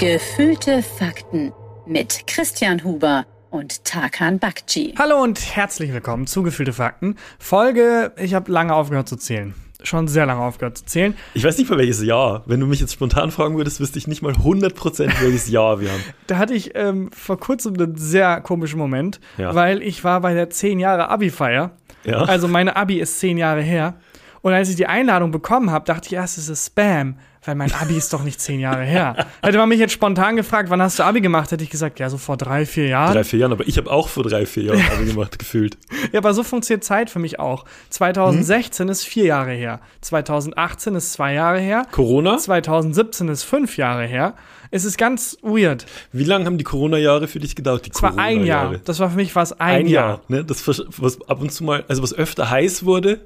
[0.00, 1.52] Gefühlte Fakten
[1.86, 4.94] mit Christian Huber und Tarkan Bakci.
[4.98, 7.16] Hallo und herzlich willkommen zu Gefühlte Fakten.
[7.38, 9.54] Folge, ich habe lange aufgehört zu zählen.
[9.82, 11.14] Schon sehr lange aufgehört zu zählen.
[11.34, 12.44] Ich weiß nicht mal welches Jahr.
[12.46, 15.90] Wenn du mich jetzt spontan fragen würdest, wüsste ich nicht mal 100% welches Jahr wir
[15.92, 16.02] haben.
[16.26, 19.54] Da hatte ich ähm, vor kurzem einen sehr komischen Moment, Ja.
[19.54, 21.72] weil ich war bei der 10 Jahre Abi-Feier.
[22.04, 22.22] Ja.
[22.22, 23.96] Also meine Abi ist 10 Jahre her.
[24.42, 27.72] Und als ich die Einladung bekommen habe, dachte ich erst, es ist Spam, weil mein
[27.72, 29.26] Abi ist doch nicht 10 Jahre her.
[29.42, 32.08] Hätte man mich jetzt spontan gefragt, wann hast du Abi gemacht, hätte ich gesagt, ja,
[32.10, 33.14] so vor drei, vier Jahren.
[33.14, 35.76] Drei, vier Jahren, aber ich habe auch vor drei, vier Jahren Abi gemacht, gefühlt.
[36.12, 37.64] Ja, aber so funktioniert Zeit für mich auch.
[37.90, 39.80] 2016 ist vier Jahre her.
[40.00, 41.86] 2018 ist zwei Jahre her.
[41.90, 42.38] Corona?
[42.38, 44.34] 2017 ist fünf Jahre her.
[44.70, 45.86] Es ist ganz weird.
[46.12, 47.86] Wie lange haben die Corona-Jahre für dich gedauert?
[47.86, 48.76] Die Es war ein Jahr.
[48.84, 50.44] Das war für mich was ein, Ein Jahr, ne?
[50.44, 53.20] Das, was ab und zu mal, also was öfter heiß wurde,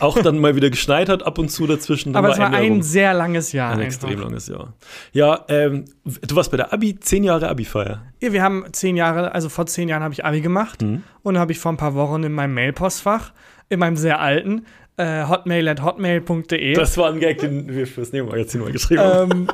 [0.00, 2.14] auch dann mal wieder geschneit hat, ab und zu dazwischen.
[2.16, 3.68] Aber es war ein sehr langes Jahr.
[3.72, 3.86] ein einfach.
[3.86, 4.72] extrem langes Jahr.
[5.12, 8.02] Ja, ähm, du warst bei der Abi, zehn Jahre Abi-Feier.
[8.20, 11.02] Ja, wir haben zehn Jahre, also vor zehn Jahren habe ich Abi gemacht Mhm.
[11.22, 13.32] und habe ich vor ein paar Wochen in meinem Mailpostfach,
[13.68, 14.64] in meinem sehr alten,
[14.98, 19.30] äh, hotmail at hotmail.de, Das war ein Gag, den wir fürs Neo-Magazin mal geschrieben haben.
[19.32, 19.48] ähm,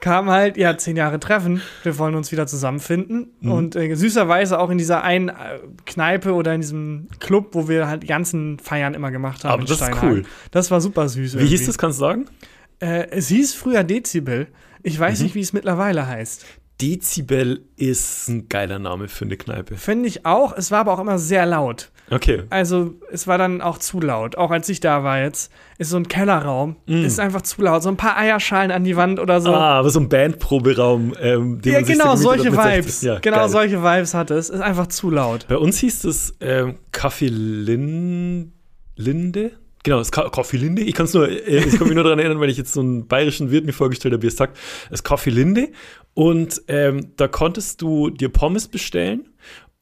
[0.00, 1.60] kam halt, ja, zehn Jahre Treffen.
[1.82, 3.32] Wir wollen uns wieder zusammenfinden.
[3.40, 3.50] Mhm.
[3.52, 5.34] Und äh, süßerweise auch in dieser einen äh,
[5.84, 9.52] Kneipe oder in diesem Club, wo wir halt die ganzen Feiern immer gemacht haben.
[9.52, 10.22] Aber das ist cool.
[10.50, 11.34] Das war super süß.
[11.36, 11.66] Wie hieß irgendwie.
[11.66, 12.24] das, kannst du sagen?
[12.80, 14.46] Äh, es hieß früher Dezibel.
[14.82, 15.02] Ich Mhm.
[15.02, 16.44] weiß nicht, wie es mittlerweile heißt.
[16.80, 19.76] Dezibel ist ein geiler Name für eine Kneipe.
[19.76, 20.56] Finde ich auch.
[20.56, 21.90] Es war aber auch immer sehr laut.
[22.10, 22.44] Okay.
[22.50, 24.36] Also, es war dann auch zu laut.
[24.36, 26.76] Auch als ich da war jetzt, ist so ein Kellerraum.
[26.86, 27.82] Ist einfach zu laut.
[27.82, 29.50] So ein paar Eierschalen an die Wand oder so.
[29.50, 29.54] Mm.
[29.54, 33.00] Ah, aber so ein Bandproberaum, ähm, den ja, man sich genau, gemietet solche Vibes.
[33.00, 33.02] 60.
[33.02, 33.48] Ja, genau, geil.
[33.48, 34.50] solche Vibes hatte es.
[34.50, 35.46] Ist einfach zu laut.
[35.48, 38.52] Bei uns hieß es ähm, Kaffee Lin
[38.94, 39.52] Linde.
[39.86, 40.82] Genau, das Ka Kaffee Linde.
[40.82, 42.80] Ich kann es nur, äh, ich kann mich nur daran erinnern, weil ich jetzt so
[42.80, 44.58] einen bayerischen Wirt mir vorgestellt habe, wie es sagt.
[44.90, 45.68] Das Kaffee Linde.
[46.12, 49.28] Und ähm, da konntest du dir Pommes bestellen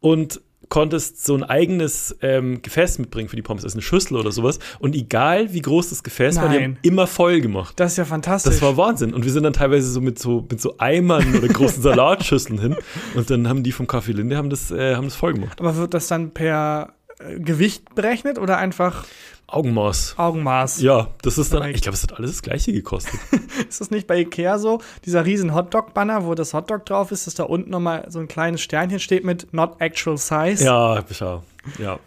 [0.01, 4.31] und konntest so ein eigenes ähm, Gefäß mitbringen für die Pommes, also eine Schüssel oder
[4.31, 4.59] sowas.
[4.79, 6.65] Und egal wie groß das Gefäß war, die Nein.
[6.65, 7.81] haben immer voll gemacht.
[7.81, 8.53] Das ist ja fantastisch.
[8.53, 9.15] Das war Wahnsinn.
[9.15, 12.77] Und wir sind dann teilweise so mit so, mit so Eimern oder großen Salatschüsseln hin.
[13.15, 15.59] Und dann haben die vom Café Linde haben das, äh, haben das voll gemacht.
[15.63, 19.07] aber wird das dann per äh, Gewicht berechnet oder einfach
[19.47, 20.15] Augenmaß.
[20.17, 20.81] Augenmaß?
[20.81, 23.21] Ja, das ist dann, ich glaube, es hat alles das Gleiche gekostet.
[23.69, 24.81] Ist das nicht bei Ikea so?
[25.05, 28.63] Dieser riesen Hotdog-Banner, wo das Hotdog drauf ist, dass da unten nochmal so ein kleines
[28.63, 30.65] Sternchen steht mit Not Actual Size?
[30.65, 31.45] ja, schau.
[31.79, 31.99] Ja.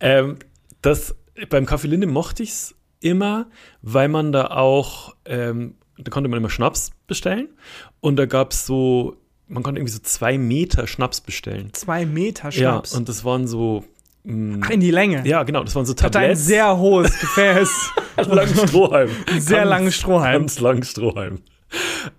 [0.00, 0.38] Ähm,
[0.82, 1.14] das,
[1.48, 3.46] beim Café Linde mochte ich es immer,
[3.82, 7.48] weil man da auch, ähm, da konnte man immer Schnaps bestellen.
[8.00, 9.16] Und da gab es so,
[9.48, 11.70] man konnte irgendwie so zwei Meter Schnaps bestellen.
[11.72, 12.92] Zwei Meter Schnaps.
[12.92, 13.84] Ja, und das waren so,
[14.28, 15.22] Ach, in die Länge.
[15.26, 16.46] ja, genau, das waren so Hat ein Tabletts.
[16.46, 17.92] sehr hohes Gefäß.
[18.28, 19.10] langen Strohhalm.
[19.38, 20.32] Sehr Ganz- langen Strohhalm.
[20.42, 21.38] Ganz langen Strohhalm.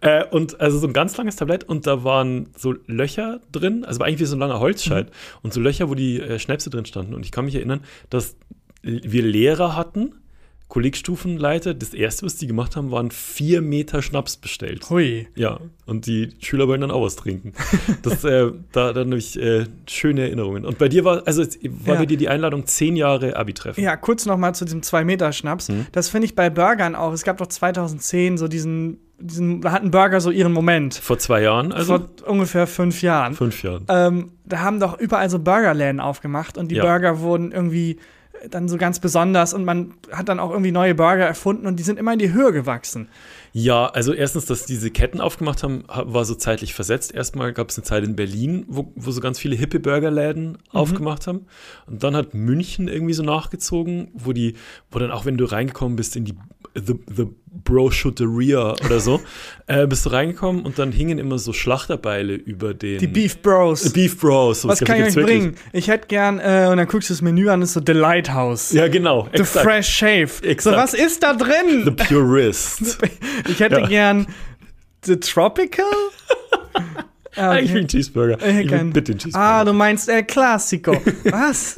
[0.01, 4.01] Äh, und also so ein ganz langes Tablett und da waren so Löcher drin, also
[4.03, 5.09] eigentlich wie so ein langer Holzscheit
[5.41, 7.13] und so Löcher, wo die äh, Schnäpse drin standen.
[7.13, 8.35] Und ich kann mich erinnern, dass
[8.83, 10.13] wir Lehrer hatten,
[10.67, 14.89] Kollegstufenleiter, das erste, was die gemacht haben, waren vier Meter Schnaps bestellt.
[14.89, 15.27] Hui.
[15.35, 17.53] Ja, und die Schüler wollen dann auch was trinken.
[18.03, 20.65] Das, äh, da habe ich äh, schöne Erinnerungen.
[20.65, 21.99] Und bei dir war, also war Ja.
[22.01, 23.81] bei dir die Einladung zehn Jahre Abi-Treffen.
[23.81, 25.69] Ja, kurz noch mal zu diesem 2-Meter-Schnaps.
[25.69, 25.85] Hm.
[25.93, 27.13] Das finde ich bei Burgern auch.
[27.13, 30.95] Es gab doch 2010 so diesen, diesen da hatten Burger so ihren Moment.
[30.95, 33.33] Vor zwei Jahren, also vor ungefähr fünf Jahren.
[33.35, 33.85] fünf Jahren.
[33.87, 36.83] Ähm, da haben doch überall so Burgerläden aufgemacht und die Ja.
[36.83, 37.97] Burger wurden irgendwie
[38.49, 41.83] dann so ganz besonders und man hat dann auch irgendwie neue Burger erfunden und die
[41.83, 43.09] sind immer in die Höhe gewachsen.
[43.53, 47.13] Ja, also erstens, dass diese Ketten aufgemacht haben, ha- war so zeitlich versetzt.
[47.13, 51.25] Erstmal gab es eine Zeit in Berlin, wo, wo so ganz viele hippe Burgerläden aufgemacht
[51.25, 51.47] haben.
[51.87, 54.55] Und dann hat München irgendwie so nachgezogen, wo die,
[54.91, 56.35] wo dann auch, wenn du reingekommen bist in die
[56.77, 57.25] The, the
[57.63, 59.19] Bro-Shooteria oder so,
[59.67, 63.91] äh, bist du reingekommen und dann hingen immer so Schlachterbeile über den Die Beef Bros.
[63.91, 64.61] Beef Bros.
[64.61, 65.39] sowas Was kann ich euch wirklich.
[65.39, 65.55] bringen?
[65.73, 68.71] Ich hätte gern, äh, und dann guckst du das Menü an, ist so The Lighthouse.
[68.73, 69.27] Ja, genau.
[69.33, 69.65] The exakt.
[69.65, 70.27] Fresh Shave.
[70.27, 70.77] So, Exakt.
[70.77, 71.95] was ist da The drin?
[71.95, 72.97] Purist.
[73.49, 73.87] Ich hätte Ja.
[73.87, 74.27] gern
[75.03, 75.85] The Tropical?
[77.39, 78.37] Ah, Eigentlich will ich einen Cheeseburger.
[78.47, 79.45] Ich will bitte einen Cheeseburger.
[79.45, 80.99] Ah, du meinst El Clasico.
[81.25, 81.75] Was?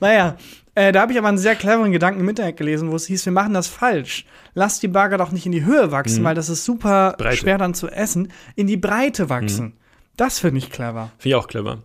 [0.00, 0.36] naja,
[0.78, 3.24] äh, da habe ich aber einen sehr cleveren Gedanken im Internet gelesen, wo es hieß,
[3.26, 4.24] wir machen das falsch.
[4.54, 7.16] Lass die Burger doch nicht in die Höhe wachsen, weil das ist super Mhm.
[7.22, 7.34] Breite.
[7.36, 7.40] Mhm.
[7.40, 8.32] schwer dann zu essen.
[8.56, 9.74] In die Breite wachsen.
[10.16, 11.10] Das finde ich clever.
[11.18, 11.78] Finde ich auch clever.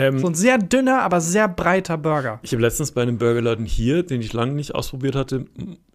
[0.00, 2.38] Ähm, So ein sehr dünner, aber sehr breiter Burger.
[2.42, 5.46] Ich habe letztens bei einem Burgerladen hier, den ich lange nicht ausprobiert hatte,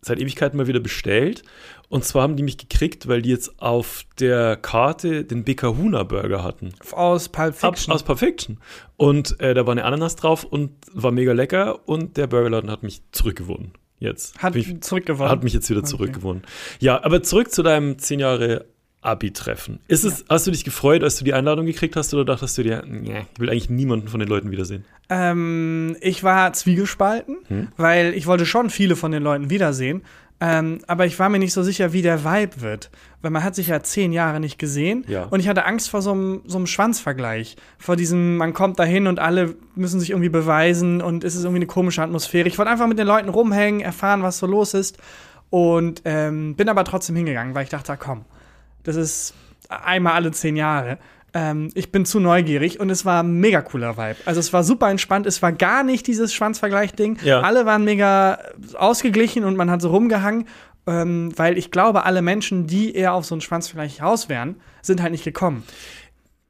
[0.01, 1.44] seit Ewigkeiten mal wieder bestellt.
[1.89, 6.44] Und zwar haben die mich gekriegt, weil die jetzt auf der Karte den Bekahuna Burger
[6.44, 6.73] hatten.
[6.91, 7.94] Aus Pulp Ab, Fiction.
[7.94, 8.57] aus Perfection.
[8.97, 11.88] Und äh, da war eine Ananas drauf und war mega lecker.
[11.88, 13.71] Und der Burgerladen hat mich zurückgewonnen.
[14.00, 14.38] Jetzt.
[14.44, 15.31] hat Bin ich, zurückgewonnen.
[15.31, 15.88] hat mich jetzt wieder Okay.
[15.89, 16.44] zurückgewonnen.
[16.79, 18.65] Ja, aber zurück zu deinem 10 Jahre
[19.03, 19.79] Abi-Treffen.
[19.88, 22.63] Ist es, hast du dich gefreut, als du die Einladung gekriegt hast, oder dachtest du
[22.63, 24.85] dir, nee, ich will eigentlich niemanden von den Leuten wiedersehen?
[25.09, 27.67] Ähm, ich war zwiegespalten, Hm.
[27.77, 30.03] weil ich wollte schon viele von den Leuten wiedersehen.
[30.39, 32.89] Ähm, aber ich war mir nicht so sicher, wie der Vibe wird.
[33.21, 35.05] Weil man hat sich ja zehn Jahre nicht gesehen.
[35.07, 35.23] Ja.
[35.25, 37.55] Und ich hatte Angst vor so einem, so einem Schwanzvergleich.
[37.77, 41.59] Vor diesem, man kommt dahin und alle müssen sich irgendwie beweisen und es ist irgendwie
[41.59, 42.47] eine komische Atmosphäre.
[42.50, 44.97] Ich wollte einfach mit den Leuten rumhängen, erfahren, was so los ist.
[45.50, 48.25] Und ähm, bin aber trotzdem hingegangen, weil ich dachte, ah, komm,
[48.83, 49.33] das ist
[49.69, 50.97] einmal alle zehn Jahre.
[51.33, 54.18] Ähm, ich bin zu neugierig und es war ein mega cooler Vibe.
[54.25, 57.19] Also es war super entspannt, es war gar nicht dieses Schwanzvergleich-Ding.
[57.24, 57.41] Ja.
[57.41, 58.38] Alle waren mega
[58.75, 60.45] ausgeglichen und man hat so rumgehangen,
[60.85, 65.01] ähm, weil ich glaube, alle Menschen, die eher auf so einen Schwanzvergleich raus wären, sind
[65.01, 65.63] halt nicht gekommen.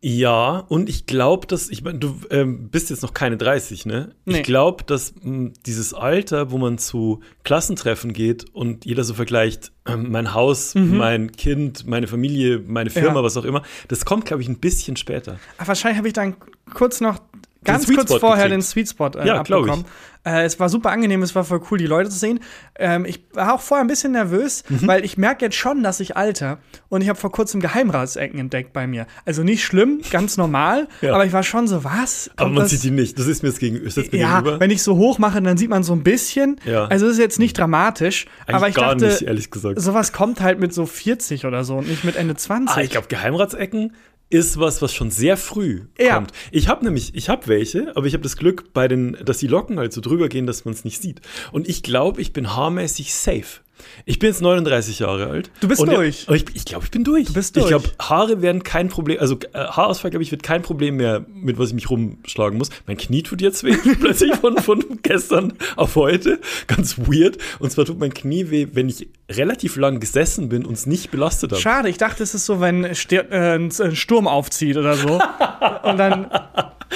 [0.06, 4.14] Ja, und ich glaube, dass, ich meine, du ähm, bist jetzt noch keine 30, ne?
[4.26, 4.40] Nee.
[4.40, 9.72] Ich glaube, dass mh, dieses Alter, wo man zu Klassentreffen geht und jeder so vergleicht,
[9.88, 13.16] ähm, mein Haus, mein Kind, meine Familie, meine Firma, Mhm.
[13.16, 13.24] Ja.
[13.24, 15.40] was auch immer, das kommt, glaube ich, ein bisschen später.
[15.58, 16.36] Aber wahrscheinlich habe ich dann
[16.74, 17.20] kurz noch,
[17.64, 18.52] ganz kurz vorher gekriegt.
[18.56, 19.86] den Sweet Spot äh, Ja, abbekommen.
[20.26, 22.40] Äh, es war super angenehm, es war voll cool, die Leute zu sehen.
[22.80, 24.88] Ähm, ich war auch vorher ein bisschen nervös, Mhm.
[24.88, 26.60] weil ich merke jetzt schon, dass ich alter.
[26.90, 29.06] Und ich habe vor kurzem Geheimratsecken entdeckt bei mir.
[29.26, 31.14] Also nicht schlimm, ganz normal, Ja.
[31.14, 32.30] aber ich war schon so, was?
[32.38, 33.20] Aber Kommt man das- sieht die nicht.
[33.20, 33.90] Das ist mir jetzt gegenüber.
[33.90, 34.60] Sitzt mir ja, gegenüber.
[34.60, 36.56] wenn ich so hoch mache, dann sieht man so ein bisschen.
[36.64, 36.86] Ja.
[36.86, 39.82] Also es ist jetzt nicht dramatisch, Eigentlich aber ich gar dachte, nicht, ehrlich gesagt.
[39.82, 42.78] sowas kommt halt mit so 40 oder so und nicht mit Ende 20.
[42.78, 43.94] Ah, ich glaube, Geheimratsecken
[44.34, 46.16] ist was, was schon sehr früh Ja.
[46.16, 46.32] kommt.
[46.52, 49.48] Ich habe nämlich, ich habe welche, aber ich habe das Glück, bei den, dass die
[49.48, 51.22] Locken halt so drüber gehen, dass man es nicht sieht.
[51.52, 53.62] Und ich glaube, ich bin haarmäßig safe.
[54.06, 55.52] Ich bin jetzt 39 Jahre alt.
[55.60, 56.28] Du bist durch.
[56.30, 57.28] Ich, ich glaube, ich bin durch.
[57.28, 57.70] Du bist Ich durch.
[57.70, 61.58] glaube, Haare werden kein Problem, also äh, Haarausfall, glaube ich, wird kein Problem mehr, mit
[61.58, 62.70] was ich mich rumschlagen muss.
[62.88, 66.40] Mein Knie tut jetzt weh, plötzlich von, von gestern auf heute.
[66.68, 67.38] Ganz weird.
[67.60, 71.12] Und zwar tut mein Knie weh, wenn ich relativ lang gesessen bin und es nicht
[71.12, 71.62] belastet habe.
[71.62, 75.14] Schade, ich dachte, es ist so, wenn Stir äh, ein Sturm aufzieht oder so.
[75.84, 76.28] und dann.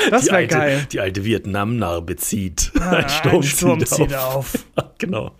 [0.11, 0.87] Das wäre geil.
[0.91, 2.71] Die alte Vietnam-Narbe zieht.
[2.79, 4.55] Ah, ein Sturm, ein Sturm zieht, auf.
[4.75, 4.91] auf.
[4.97, 5.35] genau.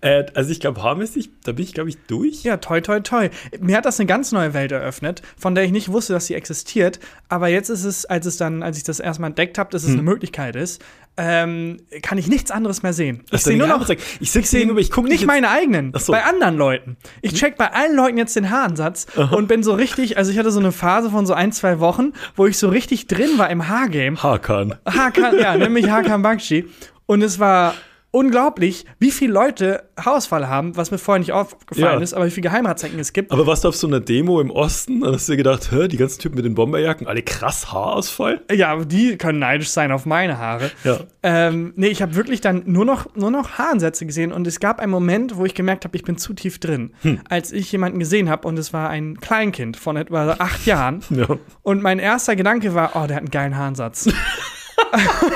[0.00, 2.42] Äh, also ich glaube, haarmäßig, da bin ich, glaube ich, durch.
[2.44, 3.28] Ja, toi, toi, toi.
[3.60, 6.34] Mir hat das eine ganz neue Welt eröffnet, von der ich nicht wusste, dass sie
[6.34, 6.98] existiert.
[7.28, 9.88] Aber jetzt ist es, als es dann, als ich das erstmal entdeckt habe, dass Hm.
[9.90, 10.82] es eine Möglichkeit ist,
[11.18, 13.24] ähm, kann ich nichts anderes mehr sehen.
[13.30, 13.86] Ich sehe nur noch.
[13.86, 14.04] Geheimratsecken?
[14.20, 16.12] Ich sitze gegenüber, ich gucke nicht meine eigenen, so.
[16.12, 16.96] bei anderen Leuten.
[17.20, 20.52] Ich check bei allen Leuten jetzt den Haaransatz und bin so richtig, also ich hatte
[20.52, 23.68] so eine Phase von so ein, zwei Wochen, wo ich so richtig drin war im
[23.68, 24.22] Haargame.
[24.22, 24.76] Hakan.
[24.86, 26.66] Hakan, ja, nämlich Hakan Bakshi.
[27.06, 27.74] Und es war
[28.18, 32.02] unglaublich, wie viele Leute Haarausfall haben, was mir vorher nicht aufgefallen Ja.
[32.02, 33.30] ist, aber wie viele Geheimratsecken es gibt.
[33.30, 35.96] Aber warst du auf so einer Demo im Osten und hast dir gedacht, hä, die
[35.96, 38.40] ganzen Typen mit den Bomberjacken, alle krass Haarausfall?
[38.52, 40.70] Ja, die können neidisch sein auf meine Haare.
[40.84, 40.98] Ja.
[41.22, 44.80] Ähm, nee, ich habe wirklich dann nur noch, nur noch Haaransätze gesehen und es gab
[44.80, 46.92] einen Moment, wo ich gemerkt habe, ich bin zu tief drin.
[47.02, 47.20] Hm.
[47.28, 51.26] Als ich jemanden gesehen habe und es war ein Kleinkind von etwa acht Jahren Ja.
[51.62, 54.08] und mein erster Gedanke war, oh, der hat einen geilen Haaransatz.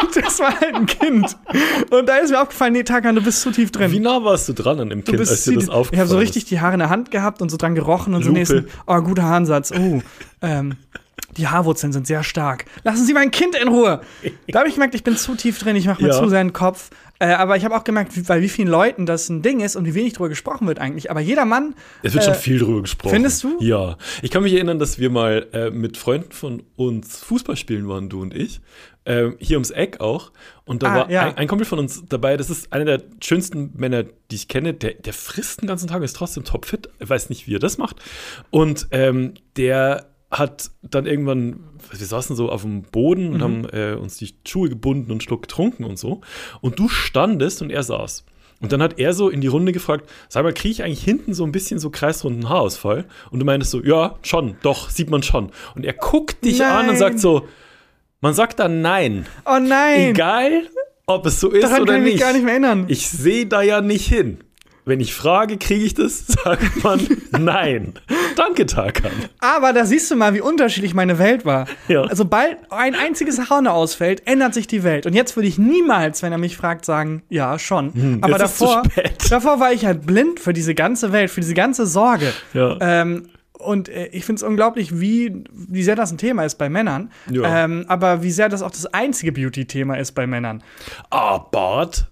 [0.02, 1.36] und das war halt ein Kind.
[1.90, 3.90] Und da ist mir aufgefallen, nee, Takan, du bist zu tief drin.
[3.90, 6.08] Wie nah warst du dran an dem Kind, bist als dir das aufgefallen Ich habe
[6.08, 8.38] so richtig die Haare in der Hand gehabt und so dran gerochen und so Lupe.
[8.38, 9.72] nächsten, oh, guter Haaransatz.
[9.72, 10.00] Oh,
[10.42, 10.76] ähm,
[11.36, 12.66] die Haarwurzeln sind sehr stark.
[12.84, 14.00] Lassen Sie mein Kind in Ruhe.
[14.48, 16.18] Da habe ich gemerkt, ich bin zu tief drin, ich mache mir Ja.
[16.18, 16.90] zu sehr einen Kopf.
[17.22, 19.76] Äh, aber ich habe auch gemerkt, wie, bei wie vielen Leuten das ein Ding ist
[19.76, 21.08] und wie wenig drüber gesprochen wird eigentlich.
[21.08, 23.12] Aber jeder Mann, Es wird Äh, schon viel drüber gesprochen.
[23.14, 23.58] findest du?
[23.60, 23.96] Ja.
[24.22, 28.08] Ich kann mich erinnern, dass wir mal äh, mit Freunden von uns Fußball spielen waren,
[28.08, 28.60] du und ich.
[29.04, 30.32] Ähm, hier ums Eck auch.
[30.64, 31.22] Und da Ah, war ja.
[31.22, 34.74] ein, ein Kumpel von uns dabei, das ist einer der schönsten Männer, die ich kenne.
[34.74, 36.88] Der, der frisst den ganzen Tag, ist trotzdem topfit.
[37.00, 37.96] Ich weiß nicht, wie er das macht.
[38.50, 41.60] Und ähm, der hat dann irgendwann,
[41.90, 43.32] wir saßen so auf dem Boden Mhm.
[43.34, 46.22] und haben äh, uns die Schuhe gebunden und einen Schluck getrunken und so.
[46.60, 48.24] Und du standest und er saß.
[48.60, 51.34] Und dann hat er so in die Runde gefragt, sag mal, kriege ich eigentlich hinten
[51.34, 53.04] so ein bisschen so kreisrunden Haarausfall?
[53.30, 55.50] Und du meintest so, ja, schon, doch, sieht man schon.
[55.74, 56.96] Und er guckt dich an und Nein.
[56.96, 57.46] sagt so,
[58.20, 59.26] man sagt dann nein.
[59.46, 60.68] oh nein, Egal,
[61.06, 62.22] ob es so ist daran oder kann ich mich nicht.
[62.22, 62.84] gar nicht mehr erinnern.
[62.88, 64.38] Ich sehe da ja nicht hin.
[64.84, 67.00] Wenn ich frage, kriege ich das, sagt man
[67.38, 67.94] nein.
[68.36, 69.12] Danke, Tarkan.
[69.38, 71.66] Aber da siehst du mal, wie unterschiedlich meine Welt war.
[71.88, 72.02] Ja.
[72.02, 75.06] Also sobald ein einziges noch ausfällt, ändert sich die Welt.
[75.06, 78.18] Und jetzt würde ich niemals, wenn er mich fragt, sagen, ja, schon.
[78.22, 78.82] Aber ist zu davor,
[79.30, 82.32] davor war ich halt blind für diese ganze Welt, für diese ganze Sorge.
[82.54, 82.76] Ja.
[82.80, 83.28] Ähm,
[83.62, 87.10] und äh, ich finde es unglaublich, wie, wie sehr das ein Thema ist bei Männern.
[87.30, 87.64] Ja.
[87.64, 90.62] Ähm, aber wie sehr das auch das einzige Beauty-Thema ist bei Männern.
[91.10, 92.06] Ah, Bart.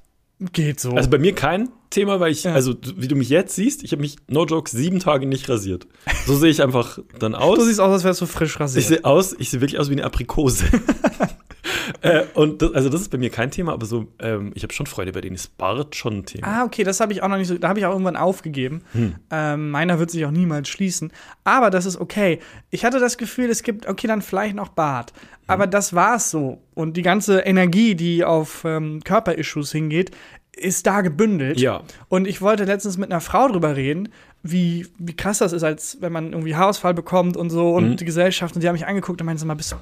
[0.52, 0.92] Geht so.
[0.92, 2.54] Also bei mir kein Thema, weil ich, Ja.
[2.54, 5.86] also wie du mich jetzt siehst, ich habe mich, no joke, sieben Tage nicht rasiert.
[6.26, 7.58] So sehe ich einfach dann aus.
[7.58, 8.86] du siehst aus, als wärst du frisch ich rasiert.
[8.86, 10.64] sehe aus, ich sehe wirklich aus wie eine Aprikose.
[12.02, 14.72] äh, und das, also das ist bei mir kein Thema, aber so, ähm, ich habe
[14.72, 16.46] schon Freude, bei denen ist Bart schon ein Thema.
[16.46, 18.82] Ah, okay, das habe ich auch noch nicht so, da habe ich auch irgendwann aufgegeben.
[19.30, 21.12] Ähm, meiner wird sich auch niemals schließen.
[21.44, 22.40] Aber das ist okay.
[22.70, 25.12] Ich hatte das Gefühl, es gibt, okay, dann vielleicht noch Bart.
[25.46, 26.62] Aber das war's so.
[26.74, 30.12] Und die ganze Energie, die auf ähm, Körperissues hingeht,
[30.52, 31.58] ist da gebündelt.
[31.58, 31.82] Ja.
[32.08, 34.10] Und ich wollte letztens mit einer Frau drüber reden,
[34.42, 38.04] wie, wie krass das ist, als wenn man irgendwie Haarausfall bekommt und so und die
[38.04, 38.54] Gesellschaft.
[38.54, 39.76] Und die haben mich angeguckt und meinte so mal, bist du.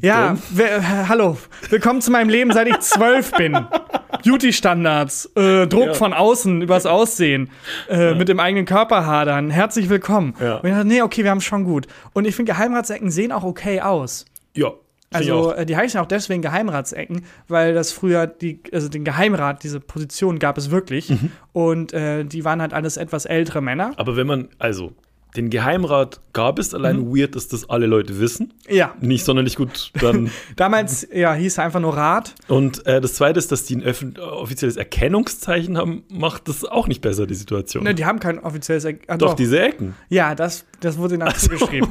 [0.00, 1.36] Ja, wer, äh, hallo,
[1.70, 3.52] willkommen zu meinem Leben, seit ich zwölf bin.
[4.24, 5.94] Beauty-Standards, äh, Druck Ja.
[5.94, 7.50] von außen übers Aussehen,
[7.88, 9.50] äh, mit dem eigenen Körper hadern.
[9.50, 10.34] Herzlich willkommen.
[10.40, 10.56] Ja.
[10.56, 11.86] Und ich dachte, nee, okay, wir haben es schon gut.
[12.14, 14.24] Und ich finde, Geheimratsecken sehen auch okay aus.
[14.54, 14.72] Ja.
[15.12, 19.78] Also, äh, die heißen auch deswegen Geheimratsecken, weil das früher die, also den Geheimrat, diese
[19.78, 21.10] Position gab es wirklich.
[21.10, 21.32] Mhm.
[21.52, 23.92] Und äh, die waren halt alles etwas ältere Männer.
[23.96, 24.92] aber wenn man, also,
[25.36, 27.16] den Geheimrat gab es allein Mhm.
[27.16, 28.52] weird, dass das alle Leute wissen.
[28.68, 28.94] Ja.
[29.00, 30.30] Nicht sonderlich gut dann.
[30.56, 32.34] Damals, ja, hieß er einfach nur Rat.
[32.48, 36.86] Und äh, das zweite ist, dass die ein öffn- offizielles Erkennungszeichen haben, macht das auch
[36.86, 37.84] nicht besser, die Situation.
[37.84, 38.84] Ne, die haben kein offizielles.
[38.84, 39.94] Er ah, Doch, diese Ecken.
[40.10, 41.88] Ja, das, das wurde ihnen zugeschrieben.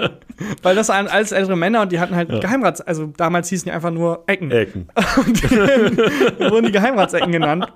[0.62, 2.80] Weil das waren alles ältere Männer und die hatten halt Geheimrats.
[2.80, 4.50] Also damals hießen die einfach nur Ecken.
[4.50, 4.88] Ecken.
[5.16, 7.66] Und dann wurden die Geheimratsecken genannt.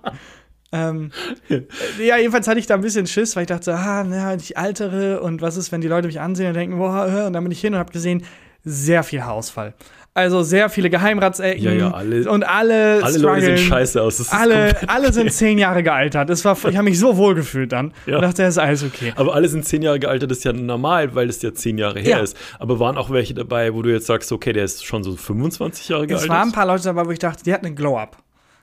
[0.72, 1.10] Ähm,
[1.98, 5.20] ja, jedenfalls hatte ich da ein bisschen Schiss, weil ich dachte, ah, na, ich altere
[5.20, 7.60] und was ist, wenn die Leute mich ansehen und denken, boah, und dann bin ich
[7.60, 8.22] hin und habe gesehen,
[8.64, 9.74] sehr viel Haarausfall.
[10.14, 14.28] Also sehr viele Geheimratsecken Ja, ja, alle- und alle, Alle Leute sehen scheiße aus.
[14.32, 16.28] Alle, alle sind zehn Jahre gealtert.
[16.28, 18.16] Das war, ich habe mich so wohl gefühlt dann Ja.
[18.16, 19.12] und dachte, das ist alles okay.
[19.14, 22.00] Aber alle sind zehn Jahre gealtert, das ist ja normal, weil es ja zehn Jahre
[22.00, 22.18] her Ja.
[22.18, 22.36] ist.
[22.58, 25.88] Aber waren auch welche dabei, wo du jetzt sagst, okay, der ist schon so 25
[25.88, 26.24] Jahre gealtert?
[26.24, 28.16] Es waren ein paar Leute dabei, wo ich dachte, die hatten einen Glow-Up.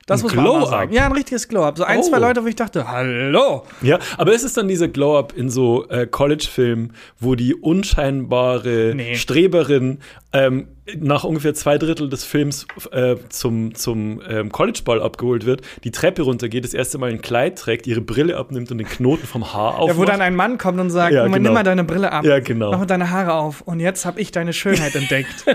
[0.08, 0.94] Das Ein muss man auch sagen.
[0.94, 1.80] Ja, ein richtiges Glow-Up.
[1.80, 2.02] So ein, Oh.
[2.04, 3.64] zwei Leute, wo ich dachte, hallo.
[3.82, 9.16] Ja, aber ist es dann dieser Glow-Up in so äh, College-Filmen, wo die unscheinbare Nee.
[9.16, 10.00] Streberin
[10.32, 10.68] ähm,
[11.00, 16.22] nach ungefähr zwei Drittel des Films äh, zum, zum ähm, College-Ball abgeholt wird, die Treppe
[16.22, 19.80] runtergeht, das erste Mal ein Kleid trägt, ihre Brille abnimmt und den Knoten vom Haar
[19.80, 19.88] aufmacht?
[19.90, 21.38] Ja, wo dann ein Mann kommt und sagt, Ja, genau.
[21.40, 22.24] nimm mal deine Brille ab.
[22.26, 22.70] Ja, genau.
[22.70, 23.62] Mach mal deine Haare auf.
[23.62, 25.46] Und jetzt habe ich deine Schönheit entdeckt.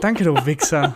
[0.00, 0.94] Danke, du Wichser.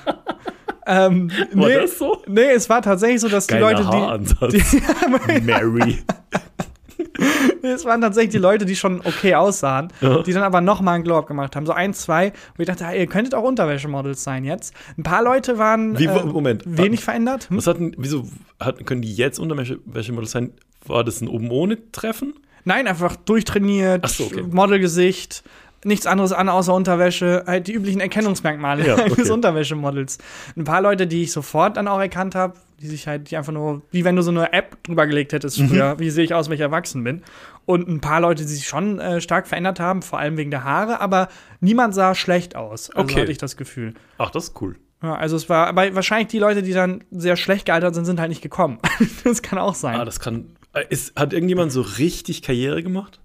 [0.87, 2.23] Ähm, War nee, das so?
[2.26, 4.76] Nee, es war tatsächlich so, dass die Geiler Leute, die, Haaransatz.
[5.43, 5.99] Mary.
[7.62, 10.23] Es waren tatsächlich die Leute, die schon okay aussahen, Ja.
[10.23, 11.64] die dann aber noch mal einen Glow-Up gemacht haben.
[11.67, 14.75] So ein, zwei, wo ich dachte, hey, ihr könntet auch Unterwäschemodels sein jetzt.
[14.99, 16.62] Ein paar Leute waren Wie, äh, Moment.
[16.67, 17.49] wenig verändert.
[17.49, 17.57] Hm?
[17.57, 18.29] Was hatten, wieso
[18.61, 20.53] hatten, können die jetzt Unterwäschemodels sein?
[20.87, 22.35] War das ein oben ohne Treffen?
[22.64, 24.43] Nein, einfach durchtrainiert, so, okay.
[24.50, 25.45] Modelgesicht,
[25.85, 29.31] nichts anderes an außer Unterwäsche, halt die üblichen Erkennungsmerkmale Ja, okay.
[29.31, 30.19] Unterwäschemodels.
[30.57, 33.53] Ein paar Leute, die ich sofort dann auch erkannt habe, die sich halt, die einfach
[33.53, 35.69] nur, wie wenn du so eine App drüber gelegt hättest Mhm.
[35.69, 37.23] früher, wie sehe ich aus, wenn ich erwachsen bin.
[37.67, 40.64] Und ein paar Leute, die sich schon äh, stark verändert haben, vor allem wegen der
[40.64, 41.29] Haare, aber
[41.61, 42.91] niemand sah schlecht aus.
[42.91, 43.21] Also Okay.
[43.23, 43.95] hatte ich das Gefühl.
[44.19, 44.76] Ach, das ist cool.
[45.03, 48.21] Ja, also es war, aber wahrscheinlich die Leute, die dann sehr schlecht gealtert sind, sind
[48.21, 48.79] halt nicht gekommen.
[49.25, 49.99] das kann auch sein.
[50.00, 50.57] Ah, das kann.
[50.75, 53.21] äh, Ist, hat irgendjemand so richtig Karriere gemacht?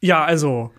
[0.00, 0.72] ja, also,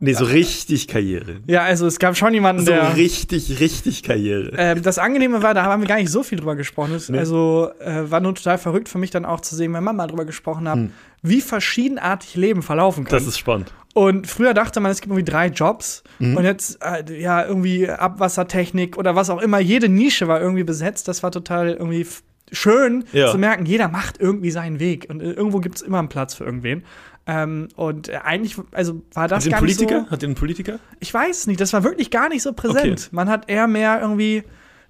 [0.00, 1.36] Nee, so richtig Karriere.
[1.46, 2.96] ja, also es gab schon jemanden, So der.
[2.96, 4.52] richtig, richtig Karriere.
[4.56, 6.92] Ähm, das Angenehme war, da haben wir gar nicht so viel drüber gesprochen.
[6.92, 9.96] Das, Also äh, war nur total verrückt für mich dann auch zu sehen, wenn man
[9.96, 10.78] mal drüber gesprochen hat,
[11.22, 13.12] wie verschiedenartig Leben verlaufen kann.
[13.16, 13.72] Das ist spannend.
[13.94, 16.36] und früher dachte man, es gibt irgendwie drei Jobs Mhm.
[16.36, 19.58] und jetzt äh, ja irgendwie Abwassertechnik oder was auch immer.
[19.60, 21.06] Jede Nische war irgendwie besetzt.
[21.08, 22.06] Das war total irgendwie
[22.52, 23.30] schön Ja.
[23.30, 26.34] zu merken, jeder macht irgendwie seinen Weg und äh, irgendwo gibt es immer einen Platz
[26.34, 26.84] für irgendwen.
[27.26, 30.04] Ähm, und äh, eigentlich, also war das Hat gar nicht Politiker?
[30.06, 30.10] so.
[30.10, 30.78] Hat den einen Politiker?
[31.00, 33.00] Ich weiß nicht, das war wirklich gar nicht so präsent.
[33.06, 33.08] Okay.
[33.12, 34.42] Man hat eher mehr irgendwie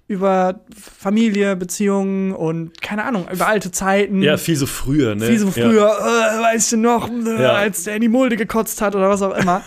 [0.07, 0.59] über
[0.99, 4.21] Familie, Beziehungen und keine Ahnung, über alte Zeiten.
[4.21, 5.29] Ja, viel so früher, ne?
[5.29, 5.51] Wie so Ja.
[5.51, 7.53] früher, äh, weißt du noch, äh, Ja.
[7.53, 9.61] als der in die Mulde gekotzt hat oder was auch immer.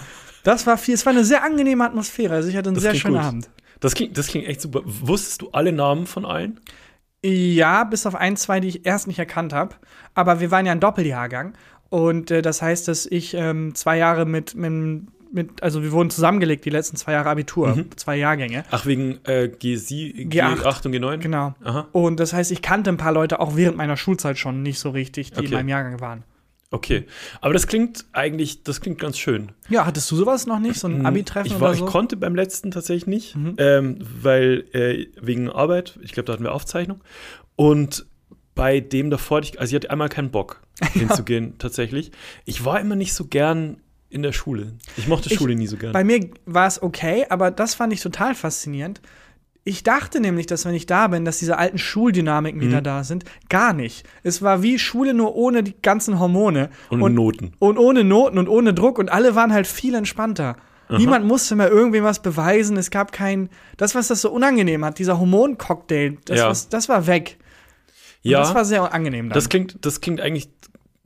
[0.44, 2.34] Das war viel, es war eine sehr angenehme Atmosphäre.
[2.34, 3.24] Also ich hatte einen Das sehr schönen gut.
[3.24, 3.50] Abend.
[3.80, 4.82] Das klingt, das klingt echt super.
[4.84, 6.60] Wusstest du alle Namen von allen?
[7.24, 9.74] Ja, bis auf ein, zwei, die ich erst nicht erkannt habe.
[10.14, 11.54] Aber wir waren ja ein Doppeljahrgang.
[11.90, 15.02] Und äh, das heißt, dass ich ähm, zwei Jahre mit, mit,
[15.32, 17.96] mit, also wir wurden zusammengelegt, die letzten zwei Jahre Abitur, Mhm.
[17.96, 18.64] zwei Jahrgänge.
[18.70, 20.60] Ach, wegen äh, G7, G8.
[20.62, 21.16] G8 und G9?
[21.18, 21.54] Genau.
[21.64, 21.88] Aha.
[21.92, 24.90] Und das heißt, ich kannte ein paar Leute auch während meiner Schulzeit schon nicht so
[24.90, 25.54] richtig, die in Okay.
[25.54, 26.24] meinem Jahrgang waren.
[26.70, 27.06] Okay.
[27.40, 29.52] Aber das klingt eigentlich, das klingt ganz schön.
[29.70, 30.78] Ja, hattest du sowas noch nicht?
[30.78, 31.54] So ein Abi-Treffen Mhm.
[31.56, 31.84] ich war, oder so?
[31.84, 31.88] Mhm.
[31.88, 36.44] Ich konnte beim letzten tatsächlich nicht, ähm, weil äh, wegen Arbeit, ich glaube, da hatten
[36.44, 37.00] wir Aufzeichnung.
[37.56, 38.04] Und
[38.58, 40.60] bei dem davor, ich, also ich hatte einmal keinen Bock
[40.92, 42.12] hinzugehen, tatsächlich.
[42.44, 43.78] Ich war immer nicht so gern
[44.10, 44.74] in der Schule.
[44.98, 45.92] Ich mochte Ich- Schule nie so gern.
[45.92, 49.00] Bei mir war es okay, aber das fand ich total faszinierend.
[49.64, 52.64] Ich dachte nämlich, dass wenn ich da bin, dass diese alten Schuldynamiken Mhm.
[52.66, 53.24] wieder da sind.
[53.50, 54.06] Gar nicht.
[54.22, 56.70] Es war wie Schule nur ohne die ganzen Hormone.
[56.88, 57.52] Und Noten.
[57.58, 60.56] Und ohne Noten und ohne Druck und alle waren halt viel entspannter.
[60.90, 62.78] Niemand musste mehr irgendwem was beweisen.
[62.78, 66.48] Es gab kein, das, was das so unangenehm hat, dieser Hormoncocktail, das, Ja.
[66.48, 67.36] was, das war weg.
[68.24, 69.34] Und Ja, das war sehr angenehm dann.
[69.34, 70.48] das klingt, das klingt eigentlich.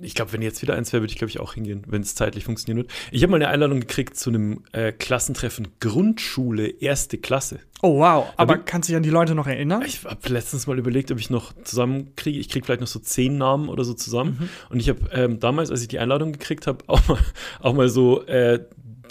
[0.05, 2.17] Ich glaube, wenn jetzt wieder eins wäre, würde ich, glaube ich, auch hingehen, wenn es
[2.17, 2.91] zeitlich funktionieren wird.
[3.13, 7.61] Ich habe mal eine Einladung gekriegt zu einem äh, Klassentreffen Grundschule, erste Klasse.
[7.83, 8.25] oh, wow.
[8.37, 9.83] Aber bin- kannst du dich an die Leute noch erinnern?
[9.87, 12.41] Ich habe letztens mal überlegt, ob ich noch zusammenkriege.
[12.41, 14.39] Ich kriege vielleicht noch so zehn Namen oder so zusammen.
[14.41, 14.49] Mhm.
[14.71, 17.19] Und ich habe ähm, damals, als ich die Einladung gekriegt habe, auch mal,
[17.61, 18.59] auch mal so äh,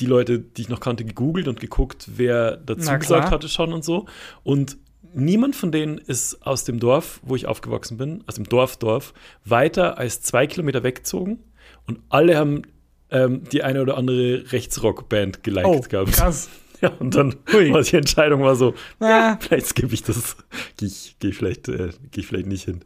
[0.02, 3.86] die Leute, die ich noch kannte, gegoogelt und geguckt, wer dazu gesagt hatte schon und
[3.86, 4.08] so.
[4.44, 4.78] Und
[5.14, 9.14] niemand von denen ist aus dem Dorf, wo ich aufgewachsen bin, aus dem Dorf, Dorf,
[9.46, 11.40] weiter als zwei Kilometer weggezogen.
[11.88, 12.64] Und alle haben
[13.10, 16.14] ähm, die eine oder andere Rechtsrock-Band geliked oh, gehabt.
[16.14, 16.50] krass.
[16.82, 17.72] Ja, und dann Hui.
[17.72, 19.38] war die Entscheidung war so, Ah.
[19.40, 20.36] vielleicht skippe ich das.
[20.78, 22.84] Gehe ich, geh ich, vielleicht, äh, geh ich vielleicht nicht hin.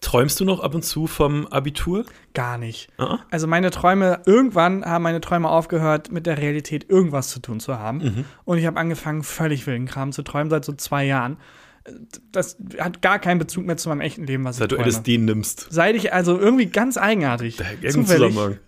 [0.00, 2.04] Träumst du noch ab und zu vom Abitur?
[2.32, 2.88] Gar nicht.
[2.98, 7.58] Ah, Also meine Träume, irgendwann haben meine Träume aufgehört, mit der Realität irgendwas zu tun
[7.58, 7.98] zu haben.
[7.98, 8.24] Mhm.
[8.44, 11.36] Und ich habe angefangen, völlig wilden Kram zu träumen, seit so zwei Jahren.
[12.30, 14.90] Das hat gar keinen Bezug mehr zu meinem echten Leben, was seit du ich träume.
[14.96, 15.66] LSD nimmst.
[15.70, 17.58] Seit ich also irgendwie ganz eigenartig.
[17.58, 18.28] Irgendein zufällig.
[18.34, 18.58] Zusammenhang.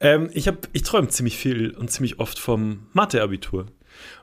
[0.00, 3.66] Ähm, ich hab, ich träume ziemlich viel und ziemlich oft vom Mathe-Abitur.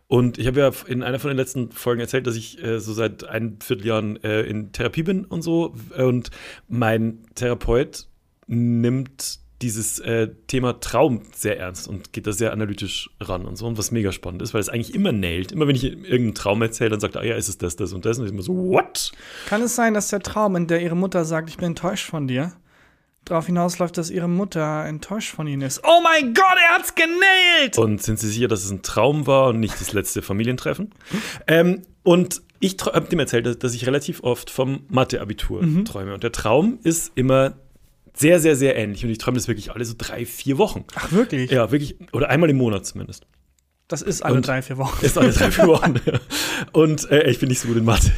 [0.07, 2.93] Und ich habe ja in einer von den letzten Folgen erzählt, dass ich äh, so
[2.93, 5.75] seit ein Vierteljahren äh, in Therapie bin und so.
[5.97, 6.31] Und
[6.67, 8.07] mein Therapeut
[8.47, 13.67] nimmt dieses äh, Thema Traum sehr ernst und geht da sehr analytisch ran und so.
[13.67, 15.51] Und was mega spannend ist, weil es eigentlich immer nailt.
[15.51, 17.93] Immer wenn ich irgendeinen Traum erzähle, dann sagt er, ah ja, ist es das, das
[17.93, 18.19] und das.
[18.19, 19.11] Und ich immer so, what?
[19.47, 22.27] Kann es sein, dass der Traum, in der ihre Mutter sagt, ich bin enttäuscht von
[22.27, 22.53] dir,
[23.25, 25.81] darauf hinausläuft, dass ihre Mutter enttäuscht von ihnen ist?
[25.83, 27.77] Oh mein Gott, er hat's genailt!
[27.77, 30.91] Und sind Sie sicher, dass es ein Traum war und nicht das letzte Familientreffen?
[31.47, 36.13] Ähm, und ich habe dem erzählt, dass, dass ich relativ oft vom Mathe-Abitur träume.
[36.13, 37.53] Und der Traum ist immer
[38.13, 39.03] sehr, sehr, sehr ähnlich.
[39.05, 40.83] Und ich träume das wirklich alle so drei, vier Wochen.
[40.95, 41.51] Ach, wirklich?
[41.51, 41.95] Ja, wirklich.
[42.11, 43.25] Oder einmal im Monat zumindest.
[43.87, 45.03] Das ist alle Und- drei, vier Wochen.
[45.05, 45.95] Ist alle drei, vier Wochen.
[46.73, 48.11] Und äh, ich bin nicht so gut in Mathe.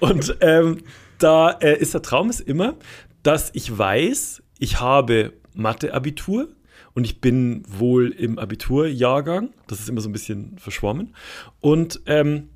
[0.00, 0.78] Und ähm,
[1.18, 2.74] da äh, ist der Traum ist immer,
[3.22, 6.48] dass ich weiß, ich habe Mathe-Abitur
[6.94, 9.50] und ich bin wohl im Abiturjahrgang.
[9.66, 11.14] Das ist immer so ein bisschen verschwommen.
[11.60, 12.50] Und ähm,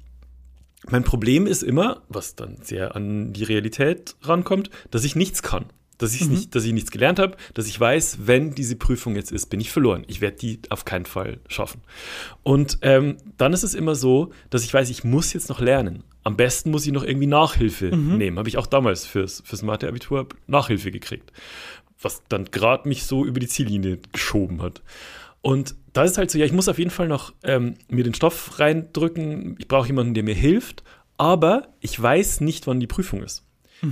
[0.86, 5.66] mein Problem ist immer, was dann sehr an die Realität rankommt, dass ich nichts kann.
[5.98, 9.30] Dass, ich's nicht, dass ich nichts gelernt habe, dass ich weiß, wenn diese Prüfung jetzt
[9.30, 10.04] ist, bin ich verloren.
[10.08, 11.82] Ich werde die auf keinen Fall schaffen.
[12.42, 16.02] Und ähm, dann ist es immer so, dass ich weiß, ich muss jetzt noch lernen.
[16.24, 18.38] Am besten muss ich noch irgendwie Nachhilfe nehmen.
[18.38, 21.32] Habe ich auch damals fürs, fürs Mathe-Abitur Nachhilfe gekriegt.
[22.00, 24.82] Was dann gerade mich so über die Ziellinie geschoben hat.
[25.42, 28.14] Und da ist halt so, ja, ich muss auf jeden Fall noch ähm, mir den
[28.14, 29.56] Stoff reindrücken.
[29.58, 30.82] Ich brauche jemanden, der mir hilft.
[31.18, 33.43] Aber ich weiß nicht, wann die Prüfung ist.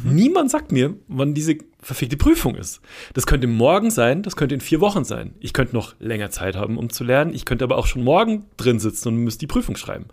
[0.04, 2.80] Niemand sagt mir, wann diese verfickte Prüfung ist.
[3.14, 5.34] Das könnte morgen sein, das könnte in vier Wochen sein.
[5.40, 7.34] Ich könnte noch länger Zeit haben, um zu lernen.
[7.34, 10.06] Ich könnte aber auch schon morgen drin sitzen und müsste die Prüfung schreiben.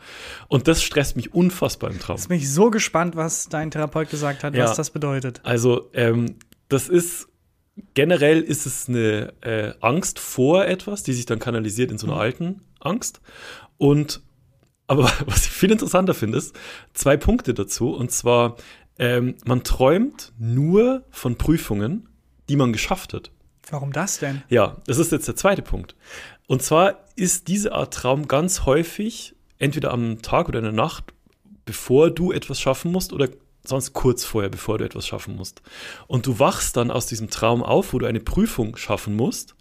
[0.47, 2.17] Und das stresst mich unfassbar im Traum.
[2.17, 4.65] Jetzt bin ich so gespannt, was dein Therapeut gesagt hat, Ja.
[4.65, 5.41] was das bedeutet.
[5.43, 6.35] Also, ähm,
[6.69, 7.27] das ist
[7.93, 12.17] generell ist es eine äh, Angst vor etwas, die sich dann kanalisiert in so einer
[12.17, 13.21] alten Angst.
[13.77, 14.21] Und
[14.87, 16.55] aber was ich viel interessanter finde, ist
[16.93, 17.91] zwei Punkte dazu.
[17.91, 18.57] Und zwar,
[18.99, 22.07] ähm, man träumt nur von Prüfungen,
[22.49, 23.31] die man geschafft hat.
[23.71, 24.41] Warum das denn?
[24.49, 25.95] Ja, das ist jetzt der zweite Punkt.
[26.47, 31.13] Und zwar ist diese Art Traum ganz häufig entweder am Tag oder in der Nacht,
[31.65, 33.29] bevor du etwas schaffen musst oder
[33.63, 35.61] sonst kurz vorher, bevor du etwas schaffen musst.
[36.07, 39.53] Und du wachst dann aus diesem Traum auf, wo du eine Prüfung schaffen musst.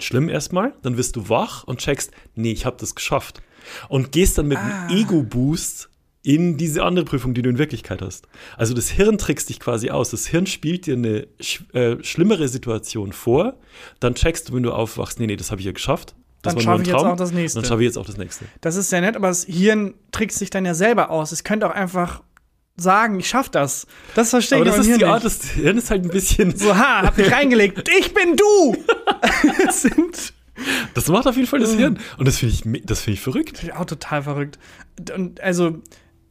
[0.00, 3.40] Schlimm erstmal, dann wirst du wach und checkst, nee, ich habe das geschafft.
[3.88, 4.86] Und gehst dann mit Ah.
[4.88, 5.88] einem Ego-Boost
[6.24, 8.26] in diese andere Prüfung, die du in Wirklichkeit hast.
[8.56, 10.10] Also das Hirn trickst dich quasi aus.
[10.10, 13.58] Das Hirn spielt dir eine sch äh, schlimmere Situation vor.
[14.00, 16.16] Dann checkst du, wenn du aufwachst, nee, nee, das habe ich ja geschafft.
[16.40, 17.60] Das Dann schaffe ich jetzt auch das nächste.
[17.60, 18.46] Dann schaffe ich jetzt auch das nächste.
[18.62, 21.30] Das ist sehr nett, aber das Hirn trickst sich dann ja selber aus.
[21.30, 22.22] Es könnte auch einfach
[22.76, 23.86] sagen, ich schaff das.
[24.14, 25.42] Das verstehe Aber ich das beim ist Hirn die Art, nicht.
[25.42, 26.56] das Hirn ist halt ein bisschen.
[26.56, 27.86] So, ha, hab mich reingelegt.
[27.98, 28.76] Ich bin du!
[29.70, 30.32] Sind
[30.94, 31.98] Das macht auf jeden Fall das Hirn.
[32.18, 33.58] Und das finde ich, das finde ich verrückt.
[33.58, 34.58] Finde ich auch total verrückt.
[35.14, 35.82] Und also,